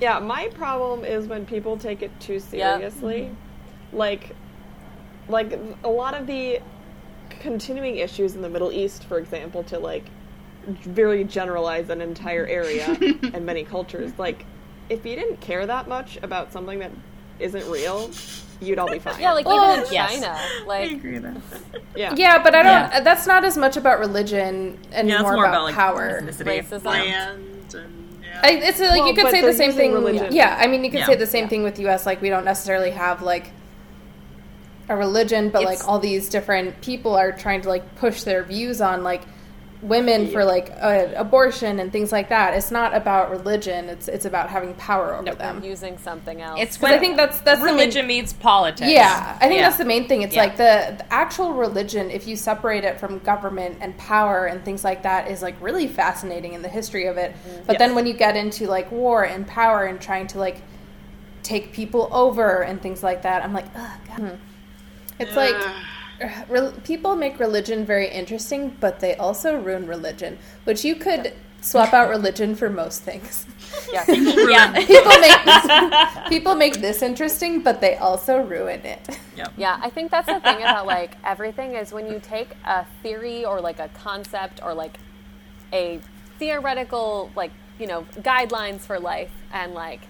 [0.00, 3.30] Yeah, my problem is when people take it too seriously.
[3.92, 4.34] Like
[5.30, 6.60] like a lot of the
[7.40, 10.04] continuing issues in the Middle East, for example, to like
[10.66, 12.86] very generalize an entire area
[13.32, 14.44] and many cultures, like
[14.88, 16.90] if you didn't care that much about something that
[17.38, 18.10] isn't real,
[18.60, 19.18] you'd all be fine.
[19.20, 20.12] Yeah, like Well, even in yes.
[20.12, 21.82] China, I like agree with that.
[21.96, 22.14] yeah.
[22.16, 22.72] Yeah, but I don't.
[22.92, 23.00] Yeah.
[23.00, 26.20] That's not as much about religion and Yeah, it's more, more about, about like power.
[26.20, 26.60] ethnicity.
[26.62, 26.84] racism.
[26.84, 28.40] Land and yeah.
[28.42, 29.92] I, it's like Well, you could say the same thing.
[29.92, 30.32] religion.
[30.34, 31.06] Yeah, I mean, you could Yeah.
[31.06, 32.04] say the same thing with U.S.
[32.04, 33.52] Like we don't necessarily have like
[34.90, 38.42] a religion, but It's- like all these different people are trying to like push their
[38.42, 39.22] views on like
[39.82, 42.52] women for like uh, abortion and things like that.
[42.52, 43.88] It's not about religion.
[43.88, 45.64] It's it's about having power over them.
[45.64, 46.58] using something else.
[46.60, 48.90] It's 'Cause when I think that's that's the main- religion meets politics.
[48.90, 49.66] Yeah, I think Yeah.
[49.68, 50.20] that's the main thing.
[50.20, 50.42] It's Yeah.
[50.42, 54.84] like the, the actual religion, if you separate it from government and power and things
[54.84, 57.34] like that, is like really fascinating in the history of it.
[57.66, 60.60] But then when you get into like war and power and trying to like
[61.42, 64.38] take people over and things like that, I'm like, ugh, God.
[65.20, 70.84] It's like uh, re- people make religion very interesting, but they also ruin religion, which
[70.84, 73.46] you could swap out religion for most things.
[73.92, 74.04] yeah.
[74.08, 74.72] yeah.
[74.86, 79.18] People make people make this interesting, but they also ruin it.
[79.56, 83.42] Yeah, I think that's the thing about like everything is when you take a theory
[83.42, 84.98] or like a concept or like
[85.72, 85.98] a
[86.38, 90.02] theoretical like, you know, guidelines for life and like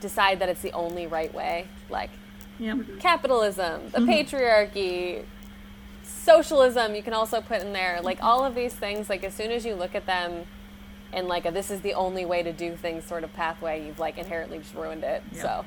[0.00, 1.66] decide that it's the only right way.
[1.90, 2.10] Like
[2.58, 3.00] Yep.
[3.00, 4.10] capitalism, the mm-hmm.
[4.10, 5.24] patriarchy,
[6.02, 8.00] socialism you can also put in there.
[8.02, 10.46] Like all of these things like as soon as you look at them
[11.12, 13.98] in like a this is the only way to do things sort of pathway, you've
[13.98, 15.22] like inherently just ruined it.
[15.32, 15.64] So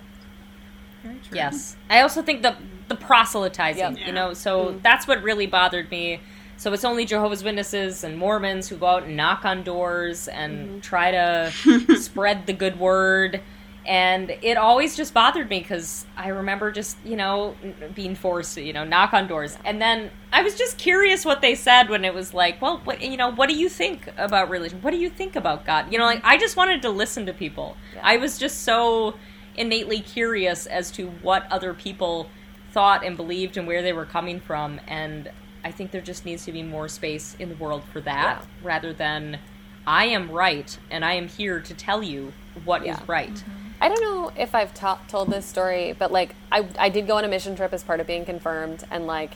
[1.03, 1.37] Very true.
[1.37, 1.77] Yes.
[1.89, 2.55] I also think the
[2.87, 4.07] the proselytizing, Yep.
[4.07, 4.79] you know, so mm-hmm.
[4.81, 6.19] that's what really bothered me.
[6.57, 10.67] So it's only Jehovah's Witnesses and Mormons who go out and knock on doors and
[10.67, 10.79] mm-hmm.
[10.79, 13.41] try to spread the good word.
[13.85, 17.55] And it always just bothered me because I remember just, you know,
[17.95, 19.57] being forced to, you know, knock on doors.
[19.65, 23.01] And then I was just curious what they said when it was like, well, what,
[23.01, 24.81] you know, what do you think about religion?
[24.81, 25.91] What do you think about God?
[25.91, 27.77] You know, like, I just wanted to listen to people.
[28.03, 29.15] I was just so
[29.55, 32.29] innately curious as to what other people
[32.71, 35.29] thought and believed and where they were coming from and
[35.65, 38.45] i think there just needs to be more space in the world for that Yeah.
[38.63, 39.39] rather than
[39.87, 42.31] i am right and i am here to tell you
[42.63, 42.99] what is Yeah.
[43.07, 43.68] right mm-hmm.
[43.81, 47.17] I don't know if I've ta- told this story, but like I, I did go
[47.17, 49.31] on a mission trip as part of being confirmed, and like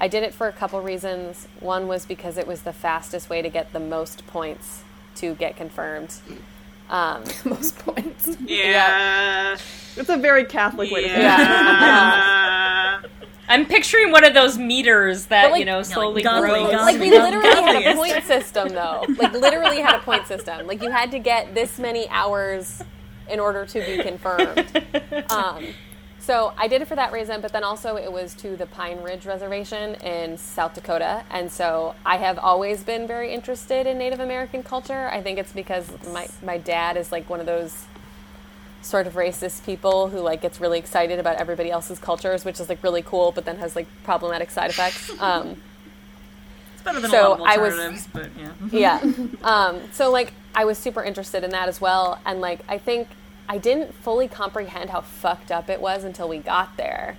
[0.00, 1.48] I did it for a couple reasons.
[1.60, 4.82] One was because it was the fastest way to get the most points
[5.16, 6.14] to get confirmed.
[6.90, 8.36] Um, Most points.
[8.44, 9.56] Yeah.
[9.96, 11.18] It's a very Catholic way to say it.
[11.22, 13.00] Yeah.
[13.48, 16.92] i'm picturing one of those meters that like- you know slowly godly, grows godly.
[16.92, 17.22] like we Yeah.
[17.24, 19.04] literally had a point system though.
[19.18, 20.66] Like literally had a point system.
[20.66, 22.82] Like you had to get this many hours
[23.30, 24.66] in order to be confirmed.
[25.30, 25.66] Um,
[26.18, 29.02] so I did it for that reason, but then also it was to the Pine
[29.02, 34.20] Ridge Reservation in South Dakota, and so I have always been very interested in Native
[34.20, 35.08] American culture.
[35.12, 37.84] I think it's because my my dad is like one of those
[38.80, 42.68] sort of racist people who like gets really excited about everybody else's cultures, which is
[42.70, 45.10] like really cool, but then has like problematic side effects.
[45.20, 45.60] Um,
[46.74, 48.28] It's better than So a lot of I was- but
[48.72, 49.00] yeah.
[49.02, 49.26] yeah.
[49.42, 53.08] Um, so like I was super interested in that as well, and like I think
[53.48, 57.16] I didn't fully comprehend how fucked up it was until we got there,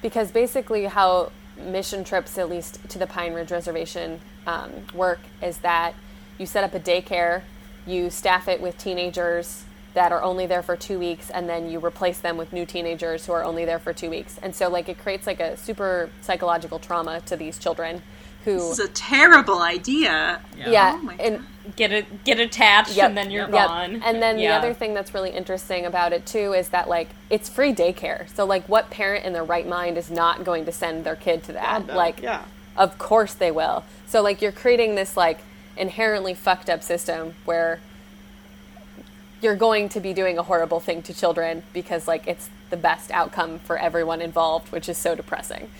[0.00, 5.58] because basically how mission trips, at least to the Pine Ridge Reservation, um, work is
[5.58, 5.94] that
[6.38, 7.42] you set up a daycare,
[7.86, 11.84] you staff it with teenagers that are only there for two weeks, and then you
[11.84, 14.88] replace them with new teenagers who are only there for two weeks, and so like
[14.88, 18.02] it creates like a super psychological trauma to these children
[18.44, 20.40] who This is a terrible idea.
[20.56, 21.44] yeah, Oh my and
[21.76, 23.08] get it get attached Yep.
[23.10, 23.50] and then you're Yep.
[23.68, 24.50] gone And then Yeah.
[24.52, 28.26] the other thing that's really interesting about it too is that like it's free daycare.
[28.34, 31.44] So like what parent in their right mind is not going to send their kid
[31.44, 31.86] to that?
[31.86, 31.96] God, no.
[31.96, 32.42] Like Yeah.
[32.76, 33.84] of course they will.
[34.08, 35.38] So like you're creating this like
[35.76, 37.80] inherently fucked up system where
[39.40, 43.10] you're going to be doing a horrible thing to children because like it's the best
[43.10, 45.70] outcome for everyone involved, which is so depressing.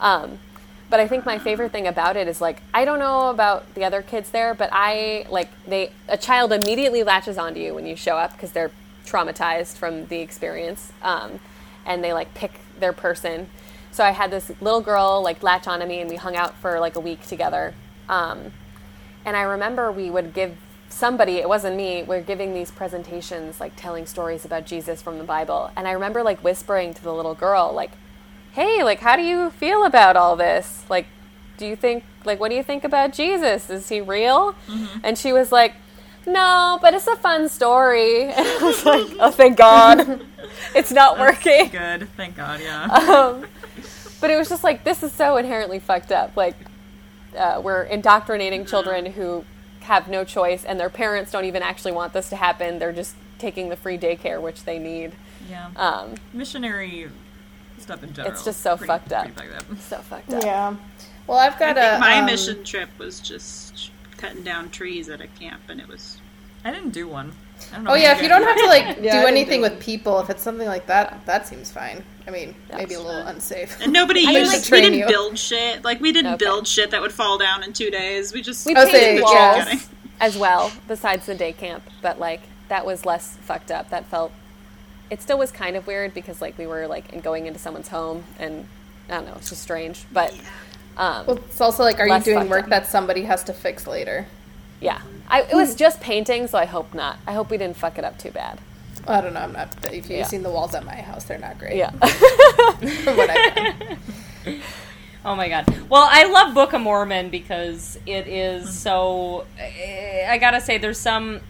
[0.00, 0.38] Um,
[0.90, 3.84] but I think my favorite thing about it is like I don't know about the
[3.84, 7.96] other kids there, but I like they a child immediately latches onto you when you
[7.96, 8.70] show up because they're
[9.06, 11.40] traumatized from the experience, um,
[11.86, 13.48] and they like pick their person.
[13.90, 16.78] So I had this little girl like latch onto me, and we hung out for
[16.80, 17.74] like a week together.
[18.08, 18.52] Um,
[19.24, 20.56] and I remember we would give
[20.88, 25.18] somebody, it wasn't me, we are giving these presentations, like telling stories about Jesus from
[25.18, 25.70] the Bible.
[25.76, 27.90] And I remember like whispering to the little girl, like,
[28.52, 30.84] hey, like, how do you feel about all this?
[30.88, 31.06] Like,
[31.56, 33.70] do you think, like, what do you think about Jesus?
[33.70, 34.54] Is he real?
[35.02, 35.74] And she was like,
[36.26, 38.24] no, but it's a fun story.
[38.32, 40.24] And I was like, oh, thank God.
[40.74, 41.68] it's not working.
[41.68, 42.84] Good, thank God, yeah.
[43.40, 43.46] Um,
[44.20, 46.36] but it was just like, this is so inherently fucked up.
[46.36, 46.56] Like,
[47.36, 49.44] uh, we're indoctrinating children who
[49.82, 52.78] have no choice, and their parents don't even actually want this to happen.
[52.78, 55.12] They're just taking the free daycare, which they need.
[55.48, 55.70] yeah.
[55.76, 57.08] Um, Missionary
[57.82, 58.32] stuff in general.
[58.34, 59.34] It's just so pretty- fucked up.
[59.34, 59.78] pretty fucked up.
[59.80, 60.44] so fucked up.
[60.44, 60.76] Yeah.
[61.26, 65.08] Well, I've I got think a my um, mission trip was just cutting down trees
[65.08, 66.18] at a camp, and it was
[66.64, 67.32] I didn't do one.
[67.70, 69.58] I don't know Oh what yeah, if you don't have to like Yeah, do anything
[69.62, 72.04] do with people, if it's something like that, that seems fine.
[72.26, 73.80] I mean, maybe a little unsafe.
[73.80, 74.52] and nobody used.
[74.52, 75.06] like, we didn't you.
[75.06, 75.82] build shit.
[75.84, 76.44] Like we didn't Okay.
[76.44, 78.32] build shit that would fall down in two days.
[78.32, 79.78] We just We painted say, walls yeah.
[80.20, 83.90] as well, besides the day camp, but like that was less fucked up.
[83.90, 84.32] That felt.
[85.10, 87.88] It still was kind of weird because like we were like in going into someone's
[87.88, 88.66] home, and
[89.08, 90.04] I don't know, it's just strange.
[90.12, 90.32] But
[90.96, 92.70] um, Well, it's also like, are you doing work up.
[92.70, 94.26] that somebody has to fix later?
[94.80, 97.18] yeah, I, it was just painting, so I hope not.
[97.26, 98.60] I hope we didn't fuck it up too bad.
[99.06, 99.40] I don't know.
[99.40, 99.74] I'm not.
[99.84, 100.24] If you've Yeah.
[100.26, 101.76] seen the walls at my house, they're not great.
[101.76, 101.90] Yeah.
[103.04, 103.30] What
[105.24, 105.66] Oh my god.
[105.88, 109.46] Well, I love Book of Mormon because it is so.
[109.58, 111.40] I gotta say, there's some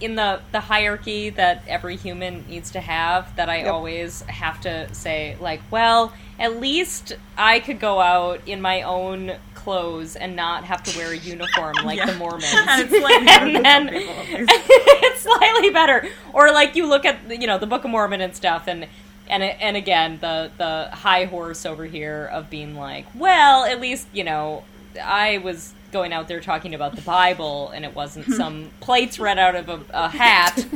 [0.00, 3.72] in the the hierarchy that every human needs to have that I Yep.
[3.72, 9.34] always have to say, like, well, at least I could go out in my own
[9.54, 12.06] clothes and not have to wear a uniform like Yeah.
[12.06, 12.44] the Mormons.
[12.52, 14.50] and it's like And then- some people, at least.
[14.68, 16.06] it's slightly better.
[16.32, 18.86] Or like you look at you know the Book of Mormon and stuff, and
[19.28, 24.08] and and again the the high horse over here of being like, well, at least
[24.12, 24.64] you know
[25.02, 29.38] I was going out there talking about the Bible, and it wasn't some plates read
[29.38, 30.66] out of a, a hat.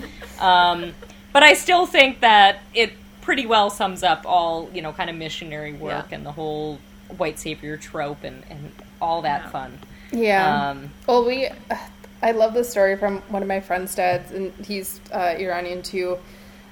[0.40, 0.94] Um,
[1.34, 5.16] but I still think that it pretty well sums up all you know kind of
[5.16, 6.16] missionary work Yeah.
[6.16, 6.78] and the whole
[7.18, 9.50] white savior trope and and all that Yeah.
[9.50, 9.78] fun.
[10.12, 10.70] Yeah.
[10.70, 11.48] Um, Well, we,
[12.22, 16.16] I love this story from one of my friend's dads, and he's uh, Iranian too.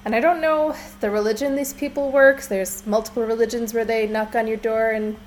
[0.05, 2.41] And I don't know the religion these people work.
[2.43, 5.17] There's multiple religions where they knock on your door and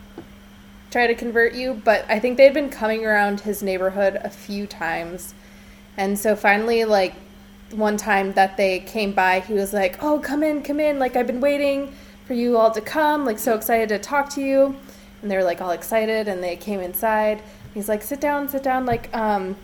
[0.91, 4.67] try to convert you, but I think they'd been coming around his neighborhood a few
[4.67, 5.35] times.
[5.97, 7.15] And so finally, like,
[7.73, 10.99] one time that they came by, he was like, Oh, come in, come in.
[10.99, 11.93] Like, I've been waiting
[12.27, 13.25] for you all to come.
[13.25, 14.77] Like, so excited to talk to you.
[15.23, 17.43] And they were like all excited, and they came inside.
[17.75, 18.87] He's like, Sit down, sit down.
[18.87, 19.57] Like, um,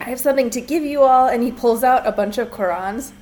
[0.00, 1.28] I have something to give you all.
[1.28, 3.12] And he pulls out a bunch of Qurans.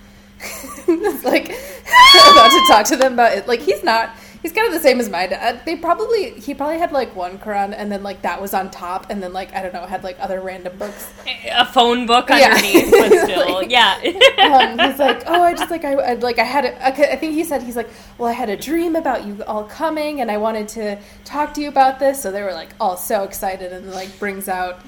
[0.87, 1.47] Like,
[2.31, 3.49] about to talk to them about it.
[3.49, 4.15] Like, he's not.
[4.47, 5.31] He's kind of the same as mine.
[5.31, 5.63] dad.
[5.67, 9.11] They probably he probably had like one Quran and then like that was on top
[9.11, 11.11] and then like I don't know had like other random books.
[11.51, 12.55] a phone book Yeah.
[12.55, 13.95] underneath, but still, Like- yeah.
[14.39, 17.35] Um, he's like, oh, I just like I, I like I had a, I think
[17.35, 20.37] he said he's like, well, I had a dream about you all coming and I
[20.37, 22.23] wanted to talk to you about this.
[22.23, 24.79] So they were like all so excited and like brings out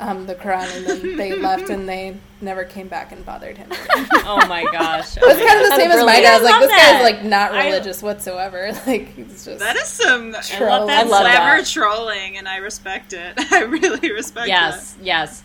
[0.00, 3.68] um, the Quran and then they left and they never came back and bothered him.
[3.70, 5.16] oh my gosh.
[5.16, 6.22] It was kind of the same as my brilliant.
[6.24, 6.42] dad.
[6.42, 8.72] Like this love guy's like not I- religious whatsoever.
[8.86, 10.90] Like he's just That is some Troll.
[10.90, 11.66] I love clever that.
[11.66, 13.34] trolling, and I respect it.
[13.52, 14.50] I really respect it.
[14.50, 15.42] Yes, yes.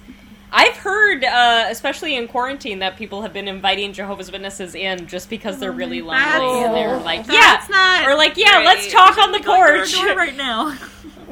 [0.52, 5.30] I've heard, uh, especially in quarantine, that people have been inviting Jehovah's Witnesses in just
[5.30, 8.92] because they're really lonely, That's- and they're like, "Yeah," That's not or like, "Yeah, let's
[8.92, 10.76] talk on the Like, go to our porch." door right now.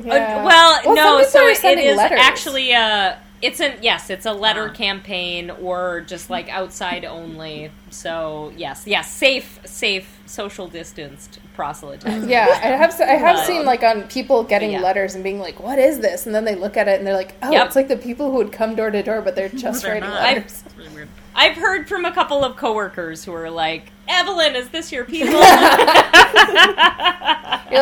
[0.06, 0.40] Yeah.
[0.42, 2.20] Uh, well, some no, so it sending letters.
[2.22, 3.20] actually a.
[3.40, 4.74] It's an yes, it's a letter Ah.
[4.74, 7.70] campaign or just like outside only.
[7.92, 12.28] So yes, yes, safe, safe, social distanced proselytizing.
[12.32, 14.80] Yeah, I have I have But- seen like on people getting Yeah.
[14.82, 17.14] letters and being like, "What is this?" And then they look at it and they're
[17.16, 17.68] like, "Oh, Yep.
[17.68, 20.10] it's like the people who would come door to door, but they're just They're writing
[20.10, 20.24] not.
[20.24, 21.10] letters." It's really weird.
[21.36, 25.34] I've heard from a couple of coworkers who are like, "Evelyn, is this your people?"
[25.34, 25.42] You're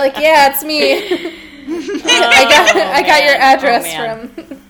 [0.01, 1.33] like, "Yeah, it's me.
[1.79, 4.61] I got I got your address Oh, from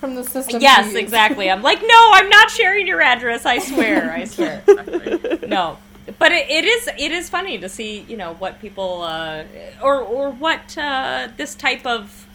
[0.00, 1.50] from the system." yes, you exactly.
[1.50, 3.46] I'm like, no, I'm not sharing your address.
[3.46, 4.62] I swear, I swear.
[5.46, 5.78] no,
[6.18, 9.44] but it, it is it is funny to see you know what people uh,
[9.82, 12.26] or or what uh, this type of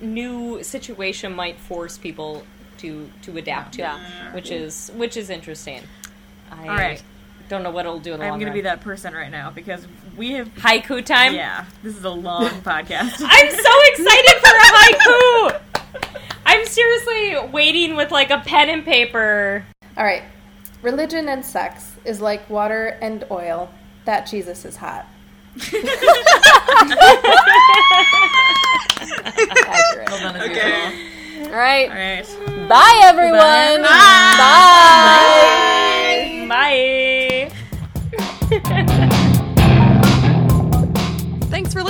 [0.00, 2.44] new situation might force people
[2.78, 4.34] to to adapt to, Yeah.
[4.34, 5.82] which is which is interesting.
[6.50, 7.02] I All right.
[7.48, 9.86] don't know what it'll do in the I'm gonna be that person right now because
[10.16, 10.48] we have.
[10.54, 11.34] haiku time.
[11.34, 13.20] Yeah, this is a long podcast.
[13.24, 15.60] I'm so excited for a haiku.
[16.44, 19.64] I'm seriously waiting with like a pen and paper.
[19.96, 20.22] All right.
[20.82, 23.70] Religion and sex is like water and oil.
[24.04, 25.06] That Jesus is hot.
[29.64, 30.08] Accurate.
[30.08, 31.08] Hold on a Okay.
[31.44, 31.88] All right.
[31.88, 32.68] All right.
[32.68, 33.82] Bye, everyone.
[33.82, 34.36] Bye.
[34.38, 35.42] Bye.
[36.04, 36.46] Thanks for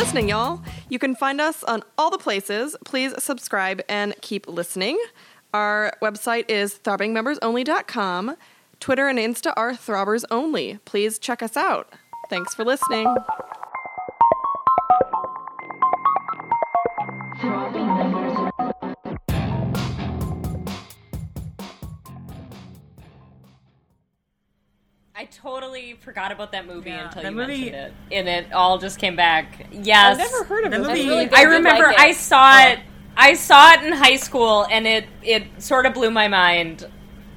[0.03, 0.61] listening, y'all.
[0.89, 2.75] You can find us on all the places.
[2.85, 4.99] Please subscribe and keep listening.
[5.55, 8.37] Our website is throbbingmembersonly.com.
[8.81, 10.81] Twitter and Insta are throbbers only.
[10.85, 11.93] Please check us out.
[12.29, 13.07] Thanks for listening.
[17.45, 18.51] I
[25.41, 27.75] totally forgot about that movie Yeah, until that you movie- mentioned
[28.11, 29.67] it, and it all just came back.
[29.73, 30.89] Yes, I've never heard of That this.
[30.89, 31.35] movie- really good.
[31.35, 32.01] I did remember like it.
[32.01, 32.69] I saw oh.
[32.73, 32.79] it.
[33.17, 36.87] I saw it in high school, and it it sort of blew my mind.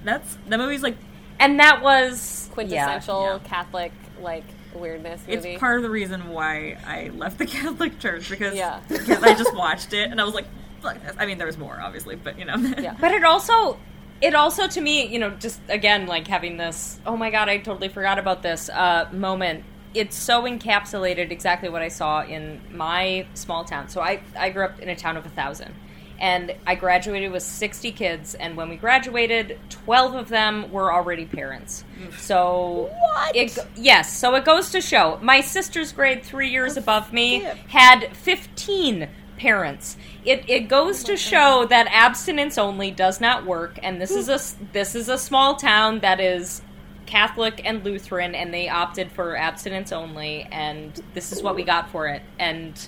[0.03, 0.95] That's that movie's like
[1.39, 3.39] And that was Quintessential Yeah, yeah.
[3.49, 3.91] Catholic
[4.21, 4.43] like
[4.73, 5.49] weirdness movie.
[5.51, 8.79] it's part of the reason why I left the Catholic Church because Yeah.
[8.87, 10.45] because I just watched it and I was like,
[10.81, 11.13] fuck this.
[11.17, 12.55] I mean, there was more obviously, but you know.
[12.77, 12.95] Yeah.
[12.99, 13.77] But it also,
[14.22, 16.99] it also to me, you know, just again like having this.
[17.05, 19.63] Oh my god, I totally forgot about this uh, moment.
[19.93, 23.89] It's so encapsulated exactly what I saw in my small town.
[23.89, 25.74] So I I grew up in a town of a thousand.
[26.18, 31.26] And I graduated with 60 kids, and when we graduated, 12 of them were already
[31.26, 31.84] parents.
[32.18, 33.36] So, what?
[33.36, 35.20] It, yes, so it goes to show.
[35.22, 39.97] My sister's grade, three years above me, had 15 parents.
[40.23, 44.39] It, it goes to show that abstinence only does not work, and this is a
[44.73, 46.61] this is a small town that is
[47.05, 51.89] Catholic and Lutheran, and they opted for abstinence only, and this is what we got
[51.89, 52.21] for it.
[52.39, 52.88] And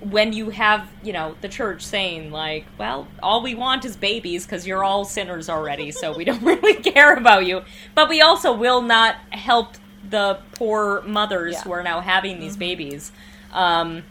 [0.00, 4.44] when you have you know the church saying like well all we want is babies
[4.44, 7.62] because you're all sinners already so we don't really care about you
[7.94, 9.70] but we also will not help
[10.10, 11.62] the poor mothers Yeah.
[11.62, 13.10] who are now having these babies
[13.54, 14.02] um,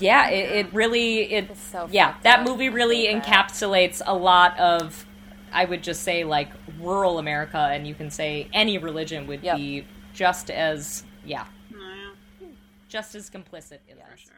[0.00, 2.46] yeah it, it really it It's so yeah that up.
[2.48, 5.06] movie really So encapsulates a lot of
[5.52, 9.56] i would just say like rural america and you can say any religion would Yep.
[9.56, 11.44] be just as Yeah,
[11.74, 11.76] oh,
[12.40, 12.48] No,
[12.88, 14.32] just as complicit in for sure.